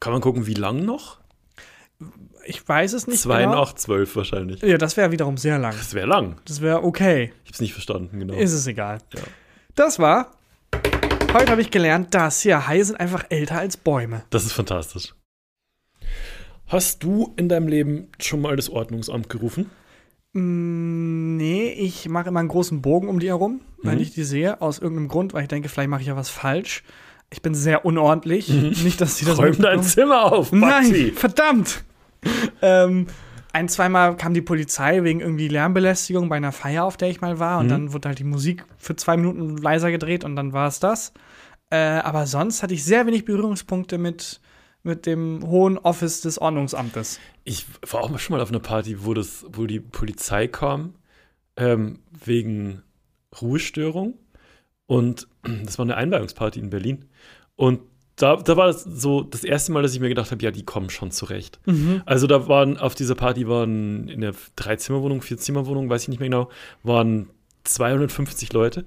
[0.00, 1.18] Kann man gucken, wie lang noch?
[2.44, 3.54] Ich weiß es nicht Zwei genau.
[3.54, 4.62] nach zwölf wahrscheinlich.
[4.62, 5.74] Ja, das wäre wiederum sehr lang.
[5.76, 6.36] Das wäre lang.
[6.44, 7.32] Das wäre okay.
[7.44, 8.34] Ich hab's nicht verstanden, genau.
[8.34, 8.98] Ist es egal.
[9.14, 9.22] Ja.
[9.74, 10.32] Das war.
[11.32, 14.22] Heute habe ich gelernt, dass ja Haie sind einfach älter als Bäume.
[14.30, 15.14] Das ist fantastisch.
[16.66, 19.70] Hast du in deinem Leben schon mal das Ordnungsamt gerufen?
[20.34, 24.60] Mm, nee, ich mache immer einen großen Bogen um die herum, wenn ich die sehe,
[24.60, 26.82] aus irgendeinem Grund, weil ich denke, vielleicht mache ich ja was falsch.
[27.30, 28.48] Ich bin sehr unordentlich.
[28.50, 29.82] Nicht, dass sie das Räum dein.
[29.82, 31.12] Zimmer auf, Nein, Maxi.
[31.12, 31.84] verdammt!
[32.60, 33.06] ähm,
[33.52, 37.38] ein, zweimal kam die Polizei wegen irgendwie Lärmbelästigung bei einer Feier, auf der ich mal
[37.38, 37.58] war.
[37.58, 37.70] Und Mhm.
[37.70, 41.12] dann wurde halt die Musik für zwei Minuten leiser gedreht und dann war es das.
[41.70, 44.40] Äh, aber sonst hatte ich sehr wenig Berührungspunkte mit,
[44.82, 47.18] mit dem hohen Office des Ordnungsamtes.
[47.44, 50.94] Ich war auch schon mal auf einer Party, wo, das, wo die Polizei kam,
[51.56, 52.82] ähm, wegen
[53.40, 54.18] Ruhestörung.
[54.86, 55.28] Und
[55.64, 57.06] das war eine Einweihungsparty in Berlin.
[57.56, 57.80] Und
[58.16, 60.64] da, da war das so das erste Mal, dass ich mir gedacht habe, ja, die
[60.64, 61.60] kommen schon zurecht.
[62.06, 66.28] Also da waren auf dieser Party waren in der Dreizimmerwohnung, Vierzimmerwohnung, weiß ich nicht mehr
[66.28, 66.50] genau,
[66.82, 67.30] waren
[67.64, 68.84] 250 Leute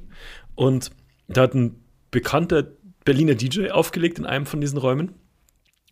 [0.56, 0.92] und
[1.28, 2.68] da hat ein bekannter
[3.04, 5.14] Berliner DJ aufgelegt in einem von diesen Räumen.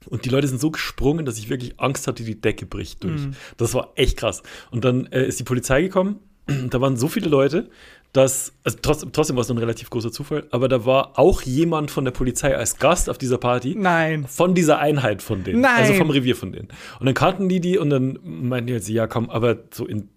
[0.07, 3.21] Und die Leute sind so gesprungen, dass ich wirklich Angst hatte, die Decke bricht durch.
[3.57, 4.43] Das war echt krass.
[4.69, 6.19] Und dann äh, ist die Polizei gekommen.
[6.69, 7.69] Da waren so viele Leute,
[8.13, 11.89] dass, also trotzdem, trotzdem war es ein relativ großer Zufall, aber da war auch jemand
[11.89, 13.75] von der Polizei als Gast auf dieser Party.
[13.75, 14.25] Nein.
[14.27, 15.61] Von dieser Einheit von denen.
[15.61, 15.77] Nein.
[15.77, 16.67] Also vom Revier von denen.
[16.99, 20.09] Und dann kannten die die und dann meinten die halt, ja komm, aber so in,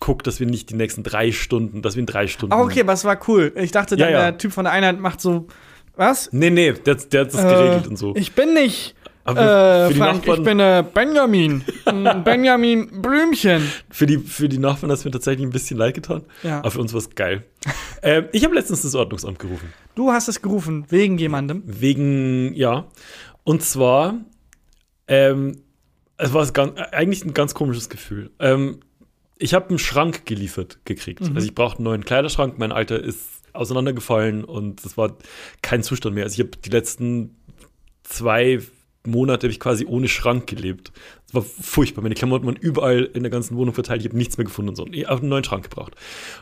[0.00, 2.54] guck, dass wir nicht die nächsten drei Stunden, dass wir in drei Stunden.
[2.54, 3.52] Ah, okay, was war cool.
[3.56, 4.20] Ich dachte, Ja, dann ja.
[4.22, 5.46] der Typ von der Einheit macht so,
[5.94, 6.30] was?
[6.32, 8.14] Nee, nee, der, der hat das geregelt und so.
[8.16, 8.94] Ich bin nicht
[9.24, 11.64] Aber äh, Frank, Nachbarn- ich bin äh, Benjamin.
[11.84, 13.70] Ein Benjamin Blümchen.
[13.90, 16.24] Für die, für die Nachbarn hat es mir tatsächlich ein bisschen leid getan.
[16.42, 16.58] Ja.
[16.58, 17.44] Aber für uns war es geil.
[18.02, 19.72] ähm, ich habe letztens das Ordnungsamt gerufen.
[19.94, 21.62] Du hast es gerufen, wegen jemandem.
[21.66, 22.86] Wegen, ja.
[23.44, 24.14] Und zwar,
[25.06, 25.62] ähm,
[26.16, 28.30] es war ganz, eigentlich ein ganz komisches Gefühl.
[28.40, 28.80] Ähm,
[29.38, 31.20] ich habe einen Schrank geliefert gekriegt.
[31.20, 32.58] Also ich brauchte einen neuen Kleiderschrank.
[32.58, 35.16] Mein Alter ist auseinandergefallen und es war
[35.62, 36.24] kein Zustand mehr.
[36.24, 37.36] Also ich habe die letzten
[38.04, 38.60] zwei
[39.04, 40.92] Monate habe ich quasi ohne Schrank gelebt.
[41.26, 42.02] Es war furchtbar.
[42.02, 44.02] Meine Klamotten waren überall in der ganzen Wohnung verteilt.
[44.02, 44.86] Ich habe nichts mehr gefunden und so.
[44.90, 45.94] Ich habe einen neuen Schrank gebraucht.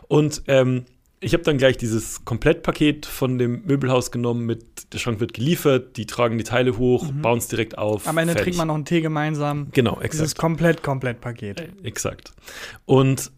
[0.08, 0.84] Und ähm,
[1.20, 5.96] ich habe dann gleich dieses Komplettpaket von dem Möbelhaus genommen mit, der Schrank wird geliefert,
[5.98, 8.08] die tragen die Teile hoch, bauen es direkt auf.
[8.08, 9.68] Am Ende trinkt man noch einen Tee gemeinsam.
[9.72, 10.38] Genau, Dieses exakt.
[10.38, 11.72] komplett, komplett Paket.
[11.82, 12.32] Exakt.
[12.86, 13.32] Und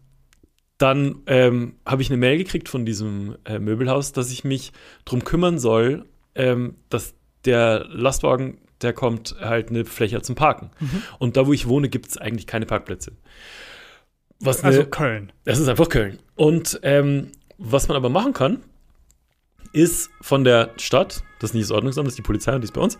[0.77, 4.71] dann ähm, habe ich eine Mail gekriegt von diesem äh, Möbelhaus, dass ich mich
[5.05, 6.05] darum kümmern soll,
[6.35, 7.15] ähm, dass
[7.45, 10.69] der Lastwagen, der kommt, halt eine Fläche zum Parken.
[10.79, 11.01] Mhm.
[11.19, 13.13] Und da, wo ich wohne, gibt es eigentlich keine Parkplätze.
[14.39, 15.31] Was Also eine, Köln.
[15.45, 16.19] das ist einfach Köln.
[16.35, 18.61] Und ähm, was man aber machen kann,
[19.71, 22.65] ist von der Stadt, das ist nicht das Ordnungsamt, das ist die Polizei und die
[22.65, 22.97] ist bei uns,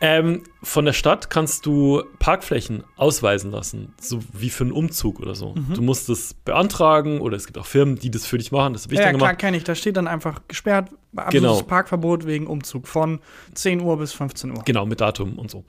[0.00, 5.36] ähm, von der Stadt kannst du Parkflächen ausweisen lassen, so wie für einen Umzug oder
[5.36, 5.54] so.
[5.54, 5.74] Mhm.
[5.74, 8.72] Du musst das beantragen oder es gibt auch Firmen, die das für dich machen.
[8.72, 9.40] Das habe ich Ja, dann klar, gemacht.
[9.40, 9.62] kenne ich.
[9.64, 11.68] Da steht dann einfach gesperrt, absolutes Genau.
[11.68, 13.20] Parkverbot wegen Umzug von
[13.54, 14.62] 10 Uhr bis 15 Uhr.
[14.64, 15.64] Genau, mit Datum und so.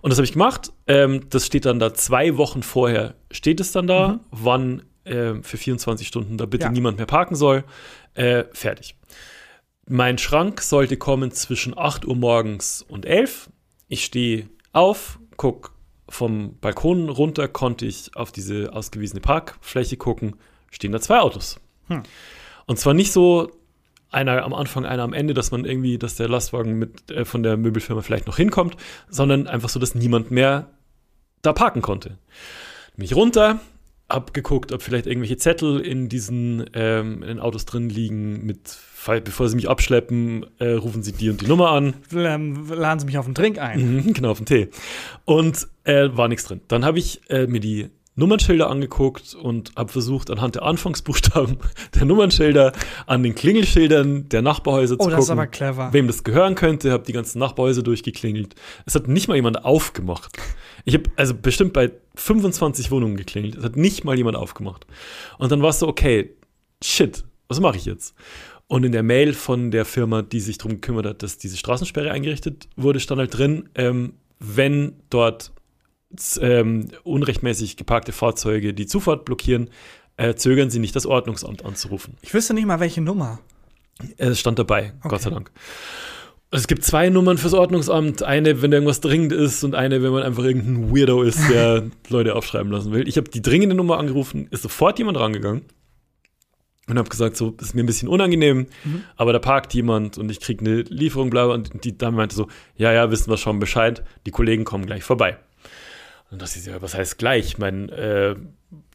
[0.00, 0.72] Und das habe ich gemacht.
[0.86, 5.56] Ähm, das steht dann da zwei Wochen vorher, steht es dann da, wann ähm, für
[5.56, 6.70] 24 Stunden da bitte Mhm.
[6.70, 6.72] Ja.
[6.72, 7.64] niemand mehr parken soll.
[8.14, 8.94] Äh, fertig.
[9.88, 13.50] Mein Schrank sollte kommen zwischen 8 Uhr morgens und 11.
[13.88, 15.72] Ich stehe auf, guck
[16.08, 20.36] vom Balkon runter, konnte ich auf diese ausgewiesene Parkfläche gucken,
[20.70, 21.58] stehen da zwei Autos.
[21.88, 22.02] Hm.
[22.66, 23.50] Und zwar nicht so
[24.12, 27.42] einer am Anfang, einer am Ende, dass man irgendwie, dass der Lastwagen mit, äh, von
[27.42, 28.76] der Möbelfirma vielleicht noch hinkommt,
[29.08, 30.68] sondern einfach so, dass niemand mehr
[31.42, 32.18] da parken konnte.
[32.96, 33.60] Mich runter,
[34.08, 38.76] hab geguckt, ob vielleicht irgendwelche Zettel in diesen ähm, in den Autos drin liegen, mit,
[39.24, 41.94] bevor sie mich abschleppen, äh, rufen sie die und die Nummer an.
[42.10, 43.96] Laden Sie mich auf einen Drink ein.
[43.96, 44.68] Mhm, genau, auf den Tee.
[45.24, 46.60] Und äh, war nichts drin.
[46.68, 51.56] Dann habe ich äh, mir die Nummernschilder angeguckt und habe versucht, anhand der Anfangsbuchstaben
[51.94, 52.72] der Nummernschilder
[53.06, 55.48] an den Klingelschildern der Nachbarhäuser Oh, zu gucken,
[55.92, 56.92] wem das gehören könnte.
[56.92, 58.54] Habe die ganzen Nachbarhäuser durchgeklingelt.
[58.84, 60.36] Es hat nicht mal jemand aufgemacht.
[60.84, 63.56] Ich habe also bestimmt bei 25 Wohnungen geklingelt.
[63.56, 64.86] Es hat nicht mal jemand aufgemacht.
[65.38, 66.34] Und dann war es so, okay,
[66.84, 68.14] shit, was mache ich jetzt?
[68.66, 72.10] Und in der Mail von der Firma, die sich darum gekümmert hat, dass diese Straßensperre
[72.10, 75.52] eingerichtet wurde, stand halt drin, ähm, wenn dort
[76.40, 79.70] ähm, unrechtmäßig geparkte Fahrzeuge die Zufahrt blockieren,
[80.16, 82.16] äh, zögern sie nicht, das Ordnungsamt anzurufen.
[82.22, 83.40] Ich wüsste nicht mal, welche Nummer.
[84.18, 85.08] Es stand dabei, Okay.
[85.08, 85.50] Gott sei Dank.
[86.54, 88.22] Es gibt zwei Nummern fürs Ordnungsamt.
[88.22, 92.34] Eine, wenn irgendwas dringend ist und eine, wenn man einfach irgendein Weirdo ist, der Leute
[92.34, 93.08] aufschreiben lassen will.
[93.08, 95.62] Ich habe die dringende Nummer angerufen, ist sofort jemand rangegangen
[96.88, 99.02] und habe gesagt, so, ist mir ein bisschen unangenehm, Mhm.
[99.16, 101.54] aber da parkt jemand und ich kriege eine Lieferung, bla, bla.
[101.54, 105.04] und die Dame meinte so, ja, ja, wissen wir schon Bescheid, die Kollegen kommen gleich
[105.04, 105.38] vorbei.
[106.32, 107.58] Und das ist ja, was heißt gleich?
[107.58, 108.34] Mein äh,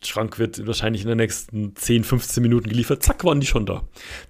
[0.03, 3.03] Schrank wird wahrscheinlich in den nächsten 10, 15 Minuten geliefert.
[3.03, 3.83] Zack, waren die schon da.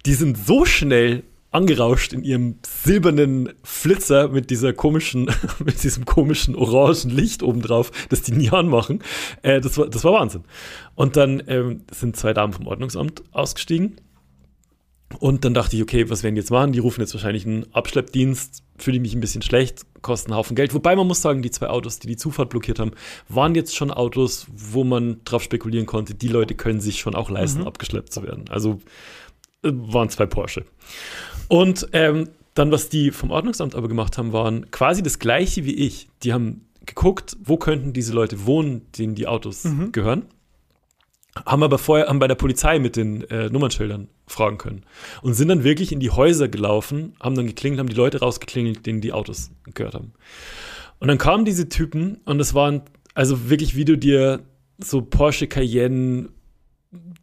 [0.04, 5.30] Die sind so schnell angerauscht in ihrem silbernen Flitzer mit dieser komischen,
[5.64, 9.02] mit diesem komischen orangen Licht obendrauf, das die nie anmachen.
[9.40, 10.44] Äh, das, war, das war Wahnsinn.
[10.94, 13.96] Und dann ähm, sind zwei Damen vom Ordnungsamt ausgestiegen.
[15.20, 16.72] Und dann dachte ich, okay, was werden die jetzt machen?
[16.72, 20.54] Die rufen jetzt wahrscheinlich einen Abschleppdienst, fühle ich mich ein bisschen schlecht, kosten einen Haufen
[20.54, 20.74] Geld.
[20.74, 22.92] Wobei man muss sagen, die zwei Autos, die die Zufahrt blockiert haben,
[23.28, 27.30] waren jetzt schon Autos, wo man drauf spekulieren konnte, die Leute können sich schon auch
[27.30, 28.44] leisten, abgeschleppt zu werden.
[28.50, 28.80] Also
[29.62, 30.66] äh, waren zwei Porsche.
[31.48, 35.74] Und ähm, dann, was die vom Ordnungsamt aber gemacht haben, waren quasi das gleiche wie
[35.74, 36.08] ich.
[36.22, 40.26] Die haben geguckt, wo könnten diese Leute wohnen, denen die Autos gehören.
[41.46, 44.84] Haben aber vorher haben bei der Polizei mit den äh, Nummernschildern fragen können
[45.22, 48.86] und sind dann wirklich in die Häuser gelaufen, haben dann geklingelt, haben die Leute rausgeklingelt,
[48.86, 50.12] denen die Autos gehört haben.
[50.98, 52.82] Und dann kamen diese Typen und es waren
[53.14, 54.40] also wirklich, wie du dir
[54.78, 56.30] so Porsche Cayenne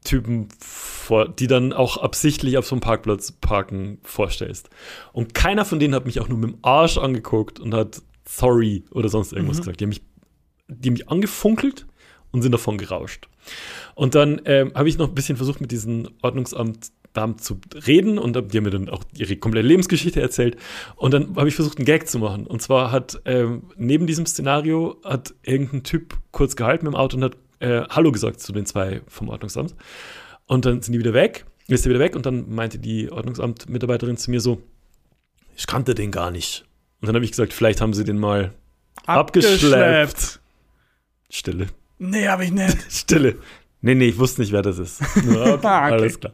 [0.03, 4.69] Typen vor, die dann auch absichtlich auf so einem Parkplatz parken vorstellst.
[5.13, 8.85] Und keiner von denen hat mich auch nur mit dem Arsch angeguckt und hat sorry
[8.91, 9.61] oder sonst irgendwas Mhm.
[9.61, 9.79] gesagt.
[9.79, 10.01] Die haben mich,
[10.67, 11.87] die haben mich angefunkelt
[12.35, 13.29] und sind davon gerauscht.
[13.95, 18.19] Und dann ähm, habe ich noch ein bisschen versucht, mit diesem Ordnungsamt Damen zu reden
[18.19, 20.57] und die haben mir dann auch ihre komplette Lebensgeschichte erzählt.
[20.97, 22.45] Und dann habe ich versucht, einen Gag zu machen.
[22.45, 27.15] Und zwar hat ähm, neben diesem Szenario hat irgendein Typ kurz gehalten mit dem Auto
[27.15, 29.75] und hat äh, Hallo gesagt zu den zwei vom Ordnungsamt.
[30.45, 34.17] Und dann sind die wieder weg, ist er wieder weg und dann meinte die Ordnungsamt-Mitarbeiterin
[34.17, 34.61] zu mir so,
[35.55, 36.65] ich kannte den gar nicht.
[36.99, 38.53] Und dann habe ich gesagt, vielleicht haben sie den mal
[39.05, 40.41] abgeschleppt.
[41.29, 41.67] Stille.
[41.97, 42.77] Nee, hab ich nicht.
[42.91, 43.35] Stille.
[43.81, 45.01] Nee, nee, ich wusste nicht, wer das ist.
[45.17, 45.93] Okay, Ah, okay.
[45.93, 46.33] Alles klar.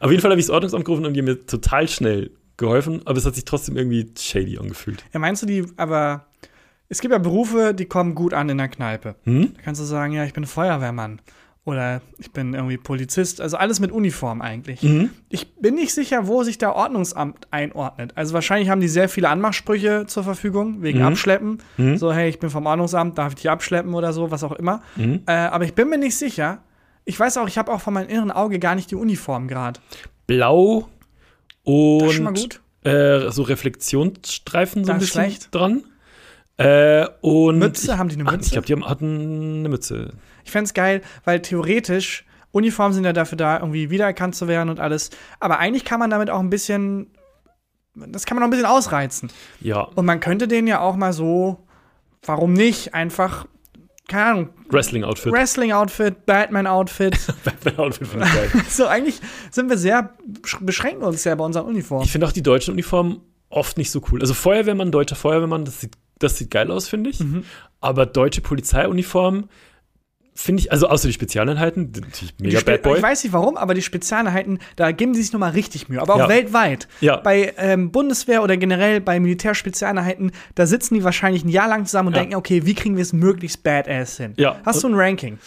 [0.00, 3.02] Auf jeden Fall habe ich das Ordnungsamt gerufen und die haben mir total schnell geholfen,
[3.04, 5.04] aber es hat sich trotzdem irgendwie shady angefühlt.
[5.12, 6.26] Ja, meinst du die, aber
[6.88, 9.16] es gibt ja Berufe, die kommen gut an in der Kneipe.
[9.24, 9.54] Hm?
[9.56, 11.20] Da kannst du sagen, ja, ich bin Feuerwehrmann
[11.64, 14.82] oder ich bin irgendwie Polizist, also alles mit Uniform eigentlich.
[14.82, 15.10] Mhm.
[15.30, 18.12] Ich bin nicht sicher, wo sich der Ordnungsamt einordnet.
[18.16, 21.06] Also wahrscheinlich haben die sehr viele Anmachsprüche zur Verfügung, wegen Mhm.
[21.06, 21.58] Abschleppen.
[21.78, 21.96] Mhm.
[21.96, 24.82] So, hey, ich bin vom Ordnungsamt, darf ich dich abschleppen oder so, was auch immer.
[24.96, 25.22] Mhm.
[25.26, 26.58] Äh, aber ich bin mir nicht sicher.
[27.06, 29.80] Ich weiß auch, ich habe auch von meinem inneren Auge gar nicht die Uniform gerade.
[30.26, 30.88] Blau
[31.62, 32.60] und Das ist schon mal gut.
[32.84, 35.54] Äh, so Reflexionsstreifen so ein bisschen schlecht.
[35.54, 35.84] dran.
[36.56, 38.46] Äh, und Mütze, haben die eine Ach, Mütze?
[38.46, 40.12] ich glaube, die haben, hatten eine Mütze.
[40.44, 44.68] Ich fände es geil, weil theoretisch, Uniformen sind ja dafür da, irgendwie wiedererkannt zu werden
[44.68, 45.10] und alles.
[45.40, 47.10] Aber eigentlich kann man damit auch ein bisschen,
[47.94, 49.30] das kann man auch ein bisschen ausreizen.
[49.60, 51.66] Ja, Und man könnte den ja auch mal so,
[52.22, 53.46] warum nicht, einfach,
[54.08, 55.32] keine Ahnung, Wrestling-Outfit.
[55.32, 57.18] Wrestling-Outfit, Batman-Outfit.
[57.44, 58.64] Batman-Outfit finde ich geil.
[58.68, 59.20] so, eigentlich
[59.50, 60.14] sind wir sehr,
[60.60, 62.04] beschränken uns sehr bei unseren Uniformen.
[62.04, 64.20] Ich finde auch die deutschen Uniformen oft nicht so cool.
[64.20, 67.20] Also Feuerwehrmann, deutscher Feuerwehrmann, das sieht, das sieht geil aus, finde ich.
[67.20, 67.44] Mhm.
[67.80, 69.48] Aber deutsche Polizeiuniformen
[70.36, 72.96] finde ich, also außer die Spezialeinheiten, die- natürlich mega Die Bad Boy.
[72.96, 76.00] Ich weiß nicht warum, aber die Spezialeinheiten, da geben sie sich nochmal richtig Mühe.
[76.02, 76.28] Aber auch Ja.
[76.28, 76.88] weltweit.
[77.00, 77.16] Ja.
[77.18, 82.08] Bei ähm, Bundeswehr oder generell bei Militärspezialeinheiten, da sitzen die wahrscheinlich ein Jahr lang zusammen
[82.08, 82.20] und Ja.
[82.22, 84.34] denken, okay, wie kriegen wir es möglichst badass hin?
[84.36, 84.56] Ja.
[84.64, 85.38] Hast du ein Ranking?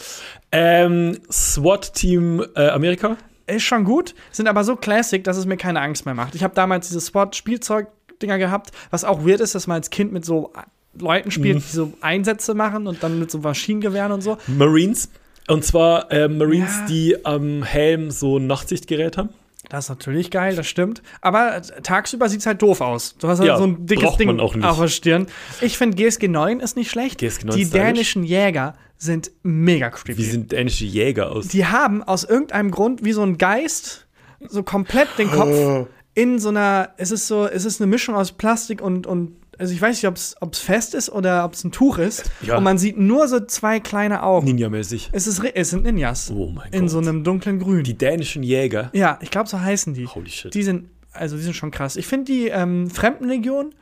[0.54, 3.18] ähm, SWAT-Team äh, Amerika.
[3.48, 6.36] Ist schon gut, sind aber so classic, dass es mir keine Angst mehr macht.
[6.36, 10.26] Ich habe damals diese Spot-Spielzeug-Dinger gehabt, was auch weird ist, dass man als Kind mit
[10.26, 10.52] so
[11.00, 11.60] Leuten spielt, Mhm.
[11.62, 14.38] die so Einsätze machen und dann mit so Maschinengewehren und so.
[14.48, 15.10] Marines.
[15.48, 16.86] Und zwar äh, Marines, Ja.
[16.88, 19.30] die am Helm so ein Nachtsichtgerät haben.
[19.70, 21.02] Das ist natürlich geil, das stimmt.
[21.22, 23.16] Aber tagsüber sieht es halt doof aus.
[23.18, 25.28] Du hast halt Ja, so ein dickes Ding auf der Stirn.
[25.62, 27.18] Ich finde GSG 9 ist nicht schlecht.
[27.20, 30.18] GSG 9 Die dänischen Jäger sind mega creepy.
[30.18, 31.50] Wie sind dänische Jäger aus?
[31.50, 34.08] die haben aus irgendeinem Grund wie so ein Geist
[34.48, 38.32] so komplett den Kopf in so einer, es ist so, es ist eine Mischung aus
[38.32, 41.72] Plastik und, und also ich weiß nicht, ob es fest ist oder ob es ein
[41.72, 42.30] Tuch ist.
[42.42, 42.58] Ja.
[42.58, 44.48] Und man sieht nur so zwei kleine Augen.
[44.48, 45.10] Ninja-mäßig.
[45.12, 46.32] Es, ist, es sind Ninjas.
[46.32, 46.90] Oh mein in Gott.
[46.90, 47.84] so einem dunklen Grün.
[47.84, 48.90] Die dänischen Jäger.
[48.94, 50.08] ja, ich glaube, so heißen die.
[50.08, 50.54] Holy shit.
[50.54, 51.96] Die sind, also die sind schon krass.
[51.96, 53.74] Ich finde die ähm, Fremdenlegion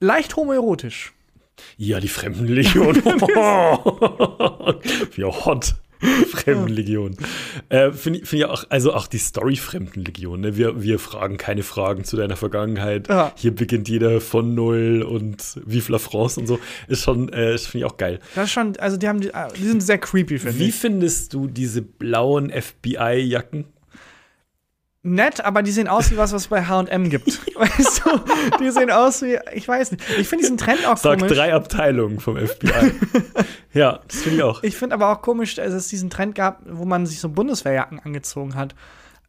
[0.00, 1.12] leicht homoerotisch.
[1.76, 2.94] Ja, die Fremdenlegion.
[5.16, 5.74] ja, hot.
[6.30, 7.16] Fremdenlegion.
[7.68, 10.40] Äh, Finde ich, find ich auch, also auch die Story Fremdenlegion.
[10.40, 10.56] Ne?
[10.56, 13.08] Wir, wir fragen keine Fragen zu deiner Vergangenheit.
[13.08, 13.32] Ja.
[13.36, 16.58] Hier beginnt jeder von Null und Vive la France und so.
[16.88, 18.18] Ist schon, äh, finde ich auch geil.
[18.34, 19.30] Das ist schon, also die haben, die,
[19.64, 20.74] sind sehr creepy, finde Wie ich.
[20.74, 23.64] findest du diese blauen FBI-Jacken?
[25.04, 27.26] Nett, aber die sehen aus wie was, was es bei H&M gibt.
[27.56, 28.20] weißt du?
[28.60, 30.04] Die sehen aus wie, ich weiß nicht.
[30.16, 31.36] Ich finde diesen Trend auch Sag komisch.
[31.36, 32.92] drei Abteilungen vom FBI.
[33.72, 34.62] ja, das finde ich auch.
[34.62, 37.98] Ich finde aber auch komisch, dass es diesen Trend gab, wo man sich so Bundeswehrjacken
[37.98, 38.76] angezogen hat.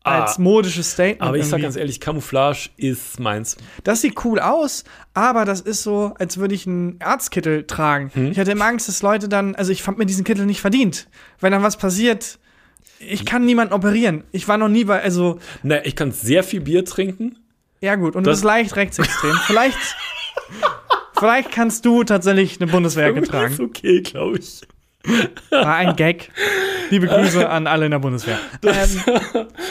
[0.03, 0.21] Ah.
[0.21, 1.21] Als modisches Statement.
[1.21, 1.63] Aber ich sag irgendwie.
[1.63, 3.57] ganz ehrlich, Camouflage ist meins.
[3.83, 4.83] Das sieht cool aus,
[5.15, 8.11] aber das ist so, als würde ich einen Arztkittel tragen.
[8.13, 8.31] Hm?
[8.31, 11.07] Ich hatte immer Angst, dass Leute dann, also ich fand mir diesen Kittel nicht verdient.
[11.39, 12.37] Wenn dann was passiert,
[12.99, 14.23] ich kann niemanden operieren.
[14.31, 17.37] Ich war noch nie bei, also, Na, ich kann sehr viel Bier trinken.
[17.81, 19.35] ja gut, und du Das- bist leicht rechtsextrem.
[19.45, 19.77] vielleicht,
[21.17, 23.57] vielleicht kannst du tatsächlich eine Bundeswehrjacke ist tragen.
[23.61, 24.61] okay, glaube ich.
[25.51, 26.31] War ein Gag.
[26.89, 28.39] Liebe Grüße an alle in der Bundeswehr.
[28.63, 29.01] Ähm,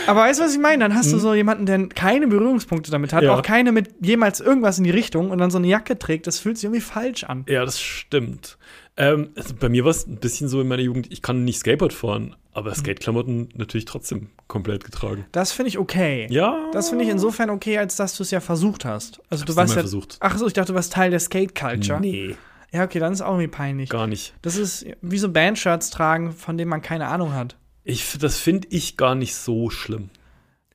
[0.07, 0.85] aber weißt du, was ich meine?
[0.85, 3.29] Dann hast du so jemanden, der keine Berührungspunkte damit hat, Hm?
[3.29, 3.35] Ja.
[3.37, 6.27] auch keine mit jemals irgendwas in die Richtung und dann so eine Jacke trägt.
[6.27, 7.47] Das fühlt sich irgendwie falsch an.
[7.49, 8.59] Ja, das stimmt.
[8.97, 11.59] Ähm, also bei mir war es ein bisschen so in meiner Jugend, ich kann nicht
[11.61, 12.35] Skateboard fahren, Mhm.
[12.53, 15.25] aber Skateklamotten natürlich trotzdem komplett getragen.
[15.33, 16.27] Das finde ich okay.
[16.31, 16.69] Ja.
[16.73, 19.21] Das finde ich insofern okay, als dass du es ja versucht hast.
[19.31, 19.81] Also du warst ja.
[19.81, 20.17] versucht.
[20.21, 22.01] Ach so, ich dachte, du warst Teil der Skate Culture.
[22.01, 22.37] Nee,
[22.71, 23.89] Ja, okay, dann ist auch irgendwie peinlich.
[23.89, 24.35] gar nicht.
[24.43, 27.57] Das ist wie so Bandshirts tragen, von denen man keine Ahnung hat.
[27.85, 30.11] Ich, das finde ich gar nicht so schlimm.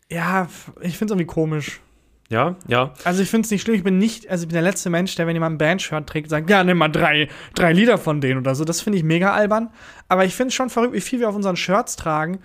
[0.09, 0.49] Ja,
[0.82, 1.82] ich finde es irgendwie komisch.
[2.30, 2.93] Ja, ja.
[3.05, 5.15] Also ich finde es nicht schlimm, ich bin nicht, also ich bin der letzte Mensch,
[5.15, 8.39] der, wenn jemand ein Bandshirt trägt, sagt, ja, nimm mal drei, drei Lieder von denen
[8.39, 8.65] oder so.
[8.65, 9.69] Das finde ich mega albern.
[10.09, 12.39] Aber ich finde es schon verrückt, wie viel wir auf unseren Shirts tragen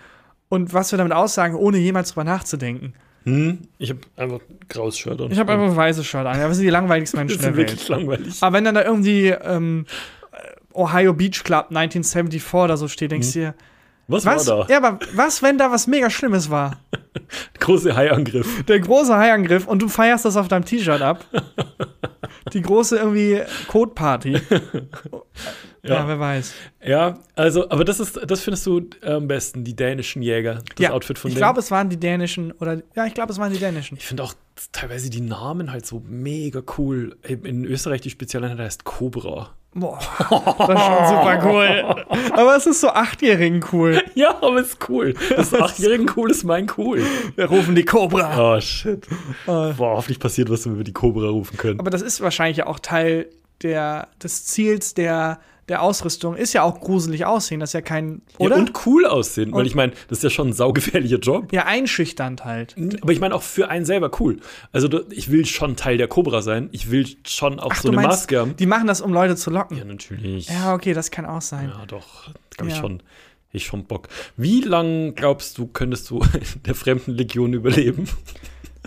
[0.49, 2.95] und was wir damit aussagen, ohne jemals drüber nachzudenken.
[3.25, 5.31] Hm, ich habe einfach ein graues Shirt an.
[5.31, 6.39] Ich habe einfach ein weißes Shirt an.
[6.39, 7.71] Ja, wir sind die langweiligsten Menschen das der Welt.
[7.71, 8.37] wirklich langweilig.
[8.41, 9.87] Aber wenn dann da irgendwie ähm,
[10.75, 13.55] Ohio Beach Club 1974 oder so steht, denkst du dir,
[14.09, 14.47] Was, was?
[14.47, 14.73] war da?
[14.73, 16.79] Ja, aber was, wenn da was mega Schlimmes war?
[17.61, 18.65] Große Haiangriff.
[18.65, 21.25] Der große Haiangriff und du feierst das auf deinem T-Shirt ab.
[22.53, 24.41] Die große irgendwie Code-Party.
[25.85, 25.95] Ja.
[25.97, 26.07] Ja.
[26.07, 26.55] wer weiß.
[26.85, 30.93] Ja, also, aber das ist, das findest du am besten, die dänischen Jäger, das ja,
[30.93, 31.41] Outfit von ich denen.
[31.41, 33.97] glaube, es waren die dänischen oder ja, ich glaube, es waren die dänischen.
[33.97, 34.35] Ich finde auch
[34.71, 37.17] teilweise die Namen halt so mega cool.
[37.27, 39.57] In Österreich die Spezialeinheit heißt Cobra.
[39.75, 42.05] Boah, das ist schon super cool.
[42.33, 44.03] Aber es ist so achtjährigen cool.
[44.15, 45.15] Ja, aber ist cool.
[45.35, 47.03] Das achtjährigen cool ist mein cool.
[47.37, 48.57] Wir rufen die Cobra.
[48.57, 49.07] Oh, shit.
[49.47, 51.81] Boah, hoffentlich passiert was, wenn wir die Cobra rufen können.
[51.81, 53.29] Aber das ist wahrscheinlich ja auch Teil
[53.63, 56.35] der, des Ziels der, der Ausrüstung.
[56.37, 57.61] Ist ja auch gruselig aussehen.
[57.61, 58.23] Das ist ja kein.
[58.39, 58.57] Oder?
[58.57, 61.53] Ja, und cool aussehen, weil Und- ich meine, das ist ja schon ein saugefährlicher Job.
[61.53, 62.75] ja, einschüchternd halt.
[63.01, 64.39] Aber ich meine auch für einen selber cool.
[64.73, 66.69] Also ich will schon Teil der Cobra sein.
[66.73, 68.57] Ich will schon auch so du eine meinst, Maske haben.
[68.57, 69.77] die machen das, um Leute zu locken.
[69.79, 70.49] Ja, natürlich.
[70.49, 71.69] Ja, okay, das kann auch sein.
[71.75, 72.31] Ja, doch.
[72.51, 72.81] Glaube ich Ja.
[72.83, 73.03] schon.
[73.55, 74.09] Ich schon Bock.
[74.39, 78.09] Wie lang glaubst du, könntest du in der fremden Legion überleben?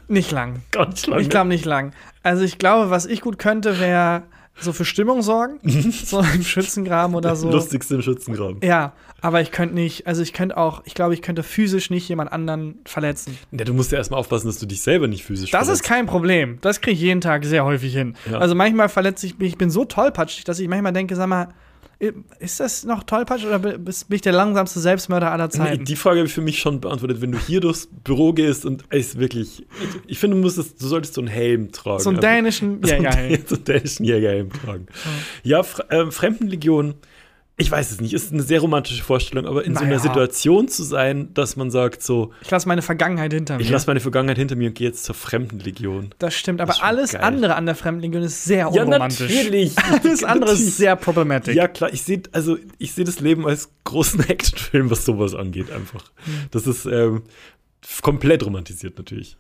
[0.08, 0.62] Nicht lang.
[0.72, 1.22] Gar nicht lange.
[1.22, 1.94] Ich glaube nicht lang.
[2.24, 4.24] Also ich glaube, was ich gut könnte, wäre
[4.60, 5.60] so für Stimmung sorgen.
[5.92, 7.50] so im Schützengraben oder so.
[7.52, 8.60] Lustigste im Schützengraben.
[8.64, 12.08] Ja, aber ich könnte nicht, also ich könnte auch, ich glaube, ich könnte physisch nicht
[12.08, 13.38] jemand anderen verletzen.
[13.52, 15.84] Ja, du musst ja erstmal aufpassen, dass du dich selber nicht physisch Das ist verletzt.
[15.84, 16.58] kein Problem.
[16.62, 18.16] Das kriege ich jeden Tag sehr häufig hin.
[18.30, 18.38] Ja.
[18.40, 21.50] Also manchmal verletze ich mich, ich bin so tollpatschig, dass ich manchmal denke, sag mal,
[22.40, 25.86] ist das noch tollpatschig oder bist- bin ich der langsamste Selbstmörder aller Nee, Zeiten?
[25.86, 27.22] die Frage habe ich für mich schon beantwortet.
[27.22, 29.66] Wenn du hier durchs Büro gehst und es wirklich,
[30.08, 32.02] ich finde, du, musstest, du solltest so einen Helm tragen.
[32.04, 32.30] so einen Einfach.
[32.32, 33.12] dänischen, ja.
[33.48, 34.88] so einen dänischen Jägerhelm tragen.
[35.44, 36.96] Ja, äh, Fremdenlegion,
[37.58, 39.94] ich weiß es nicht, ist eine sehr romantische Vorstellung, aber in so Naja.
[39.94, 43.62] einer Situation zu sein, dass man sagt so, Ich lasse meine Vergangenheit hinter mir.
[43.64, 46.10] ich lasse meine Vergangenheit hinter mir und gehe jetzt zur Fremdenlegion.
[46.20, 47.22] das stimmt, aber Das alles geil.
[47.22, 49.20] andere an der Fremdlegion ist sehr Ja, unromantisch.
[49.34, 49.74] natürlich.
[50.04, 51.56] Alles andere ist sehr problematisch.
[51.56, 55.72] Ja, klar, ich sehe also ich sehe das Leben als großen Actionfilm, was sowas angeht,
[55.72, 56.04] einfach.
[56.52, 57.24] Das ist ähm,
[58.02, 59.38] komplett romantisiert natürlich.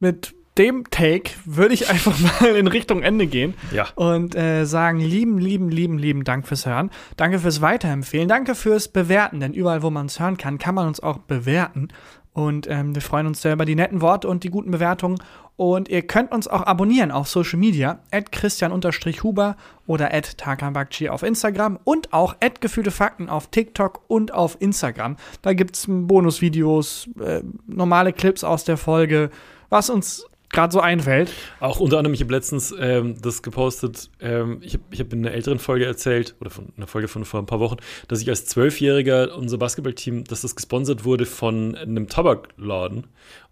[0.00, 3.86] Mit dem Take würde ich einfach mal in Richtung Ende gehen Ja.
[3.94, 6.90] und äh, sagen, lieben, lieben, lieben, lieben Dank fürs Hören.
[7.16, 8.28] Danke fürs Weiterempfehlen.
[8.28, 11.88] Danke fürs Bewerten, denn überall, wo man es hören kann, kann man uns auch bewerten.
[12.34, 15.18] Und ähm, wir freuen uns sehr über die netten Worte und die guten Bewertungen.
[15.56, 21.22] Und ihr könnt uns auch abonnieren auf Social Media, at christian-huber oder at takanbakchi auf
[21.22, 25.16] Instagram und auch at gefühlte Fakten auf TikTok und auf Instagram.
[25.42, 29.30] Da gibt es Bonusvideos, äh, normale Clips aus der Folge,
[29.68, 31.32] was uns gerade so einfällt.
[31.60, 35.34] Auch unter anderem, ich habe letztens ähm, das gepostet, ähm, ich habe hab in einer
[35.34, 37.76] älteren Folge erzählt, oder von einer Folge von vor ein paar Wochen,
[38.08, 43.06] dass ich als Zwölfjähriger unser Basketballteam, dass das gesponsert wurde von einem Tabakladen.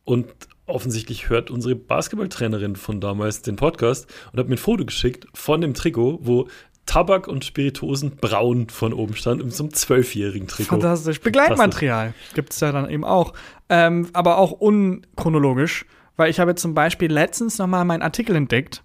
[0.05, 0.29] Und
[0.67, 5.61] offensichtlich hört unsere Basketballtrainerin von damals den Podcast und hat mir ein Foto geschickt von
[5.61, 6.49] dem Trikot, wo
[6.87, 10.71] Tabak und Spirituosen braun von oben stand, in so einem zwölfjährigen Trikot.
[10.71, 11.21] Fantastisch.
[11.21, 13.33] Begleitmaterial gibt es ja dann eben auch.
[13.69, 15.87] Ähm, aber auch unchronologisch,
[16.21, 18.83] weil ich habe zum Beispiel letztens nochmal meinen Artikel entdeckt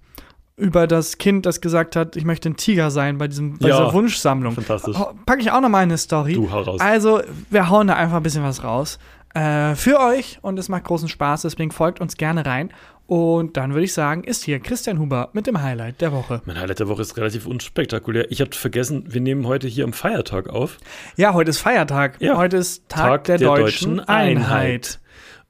[0.56, 3.78] über das Kind, das gesagt hat, ich möchte ein Tiger sein bei, diesem, bei Ja,
[3.82, 4.54] dieser Wunschsammlung.
[4.54, 4.96] fantastisch.
[5.26, 6.36] Packe ich auch nochmal eine Story.
[6.36, 6.80] Du, hau raus.
[6.80, 9.00] Also, wir hauen da einfach ein bisschen was raus.
[9.34, 12.72] Äh, für euch und es macht großen Spaß, deswegen folgt uns gerne rein.
[13.06, 16.42] Und dann würde ich sagen, ist hier Christian Huber mit dem Highlight der Woche.
[16.46, 18.32] Mein Highlight der Woche ist relativ unspektakulär.
[18.32, 20.78] Ich hatte vergessen, wir nehmen heute hier am Feiertag auf.
[21.18, 22.16] Ja, heute ist Feiertag.
[22.22, 22.38] Ja.
[22.38, 25.02] Heute ist Tag, der, deutschen, Einheit.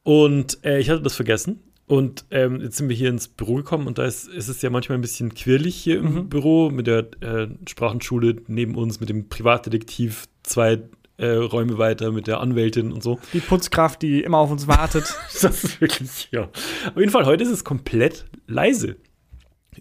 [0.02, 1.62] Und äh, ich hatte das vergessen.
[1.88, 4.72] Und ähm, jetzt sind wir hier ins Büro gekommen und da ist, ist es ja
[4.72, 6.30] manchmal ein bisschen quirlig hier im Mhm.
[6.30, 10.82] Büro mit der äh, Sprachenschule neben uns, mit dem Privatdetektiv zwei
[11.18, 13.20] äh, Räume weiter, mit der Anwältin und so.
[13.34, 15.06] Die Putzkraft, die immer auf uns wartet.
[15.42, 16.44] Das ist wirklich, ja.
[16.44, 18.96] Auf jeden Fall, heute ist es komplett leise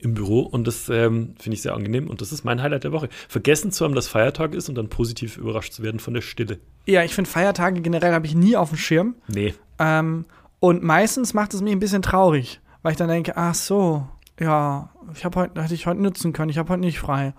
[0.01, 2.93] im Büro und das ähm, finde ich sehr angenehm und das ist mein Highlight der
[2.93, 3.09] Woche.
[3.29, 6.59] Vergessen zu haben, dass Feiertag ist und dann positiv überrascht zu werden von der Stille.
[6.87, 9.15] Ja, ich finde Feiertage generell habe ich nie auf dem Schirm.
[9.29, 9.55] Nee.
[9.79, 10.27] Ähm,
[10.65, 14.07] und meistens macht es mich ein bisschen traurig, weil ich dann denke, ach so,
[14.41, 17.35] ja, ich habe heute, hätte ich heute nutzen können, ich habe heute nicht frei.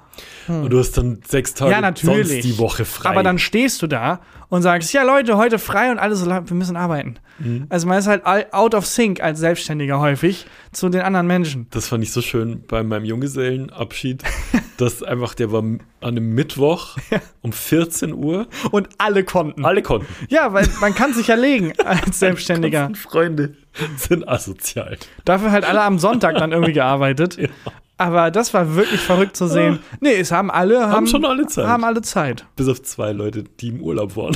[0.48, 2.28] Und du hast dann sechs Tage Ja, natürlich.
[2.28, 3.10] sonst die Woche frei.
[3.10, 4.20] Aber dann stehst du da
[4.50, 7.16] und sagst, ja Leute, heute frei und alle so, wir müssen arbeiten.
[7.40, 7.66] Mhm.
[7.70, 11.66] Also man ist halt out of sync als Selbstständiger häufig zu den anderen Menschen.
[11.72, 14.24] das fand ich so schön bei meinem Junggesellenabschied.
[14.78, 16.98] dass einfach, der war an einem Mittwoch
[17.42, 18.48] um 14 Uhr.
[18.72, 19.66] Und alle konnten.
[19.66, 20.08] Alle konnten.
[20.30, 22.92] Ja, weil man kann sich ja legen als Selbstständiger.
[22.96, 23.56] Freunde
[23.98, 24.98] sind asozial.
[25.26, 27.38] Dafür halt alle am Sonntag dann irgendwie gearbeitet.
[27.98, 29.80] Aber das war wirklich verrückt zu sehen.
[30.02, 31.66] Nee, es haben alle haben, schon alle Zeit.
[31.66, 32.46] Haben alle Zeit.
[32.58, 34.36] Bis auf zwei Leute, die im Urlaub waren.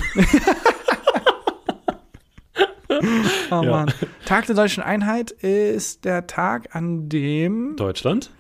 [3.52, 3.72] Oh Ja.
[3.72, 3.94] Mann.
[4.26, 8.32] Tag der deutschen Einheit ist der Tag, an dem Deutschland.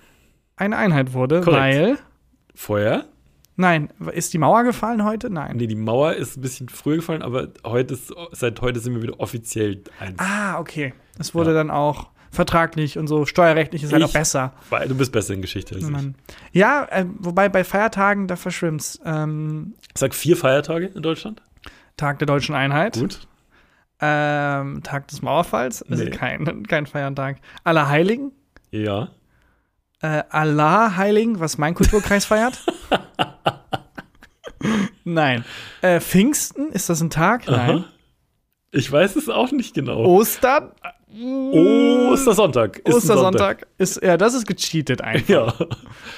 [0.60, 1.60] Eine Einheit wurde, Korrekt.
[1.62, 1.97] weil.
[2.55, 3.05] Vorher.
[3.55, 5.30] Nein, ist die Mauer gefallen heute?
[5.30, 5.57] Nein.
[5.57, 9.01] Nee, die Mauer ist ein bisschen früher gefallen, aber heute ist, seit heute sind wir
[9.01, 10.16] wieder offiziell eins.
[10.18, 10.93] Ah, okay.
[11.18, 11.55] Es wurde Ja.
[11.57, 14.53] dann auch vertraglich und so steuerrechtlich ist halt Ich- auch besser.
[14.70, 15.89] Weil du bist besser in Geschichte als ich.
[15.89, 16.16] Mann.
[16.53, 18.99] Ja, äh, wobei bei Feiertagen, da verschwimmt's.
[19.03, 21.41] Ähm, Sag vier Feiertage in Deutschland.
[21.97, 22.97] Tag der deutschen Einheit.
[22.97, 23.20] Gut.
[24.01, 26.12] Ähm, Tag des Mauerfalls, also Nee.
[26.12, 27.38] kein, kein Feiertag.
[27.66, 28.32] Allerheiligen,
[28.72, 29.10] Ja.
[30.02, 32.60] Äh, Allerheiligen, was mein Kulturkreis feiert.
[35.04, 35.45] Nein.
[35.82, 37.47] Äh, Pfingsten, ist das ein Tag?
[37.47, 37.70] Nein.
[37.70, 37.86] Aha.
[38.72, 40.04] Ich weiß es auch nicht genau.
[40.06, 40.72] Ostern?
[41.12, 42.78] Ostersonntag.
[42.80, 45.28] Ist Ostersonntag ist, ja, das ist gecheatet einfach.
[45.28, 45.54] Ja.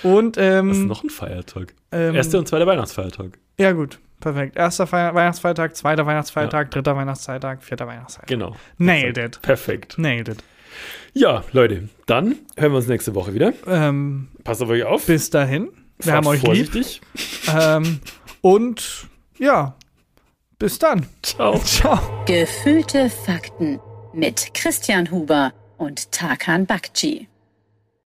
[0.04, 1.74] Und, Das ist ähm, noch ein Feiertag.
[1.94, 3.40] ähm, Erster und zweiter Weihnachtsfeiertag.
[3.58, 4.58] ja gut, perfekt.
[4.58, 8.28] Erster Feier Weihnachtsfeiertag, zweiter Weihnachtsfeiertag, dritter Weihnachtsfeiertag, vierter Weihnachtsfeiertag.
[8.28, 8.56] Genau.
[8.78, 9.42] Nailed it.
[9.42, 9.98] Perfekt.
[9.98, 10.44] Nailed it.
[11.14, 13.53] Ja, Leute, dann hören wir uns nächste Woche wieder.
[13.68, 15.05] Ähm, Passt auf euch auf.
[15.05, 15.70] bis dahin.
[15.97, 16.72] Wir Fahrt haben euch lieb.
[16.72, 17.01] vorsichtig.
[17.53, 17.99] Ähm,
[18.41, 19.07] und
[19.38, 19.76] ja,
[20.57, 21.05] bis dann.
[21.22, 21.59] Ciao.
[21.59, 21.99] Ciao.
[22.26, 23.80] Gefühlte Fakten
[24.14, 27.28] mit Christian Huber und Tarkan Bakci.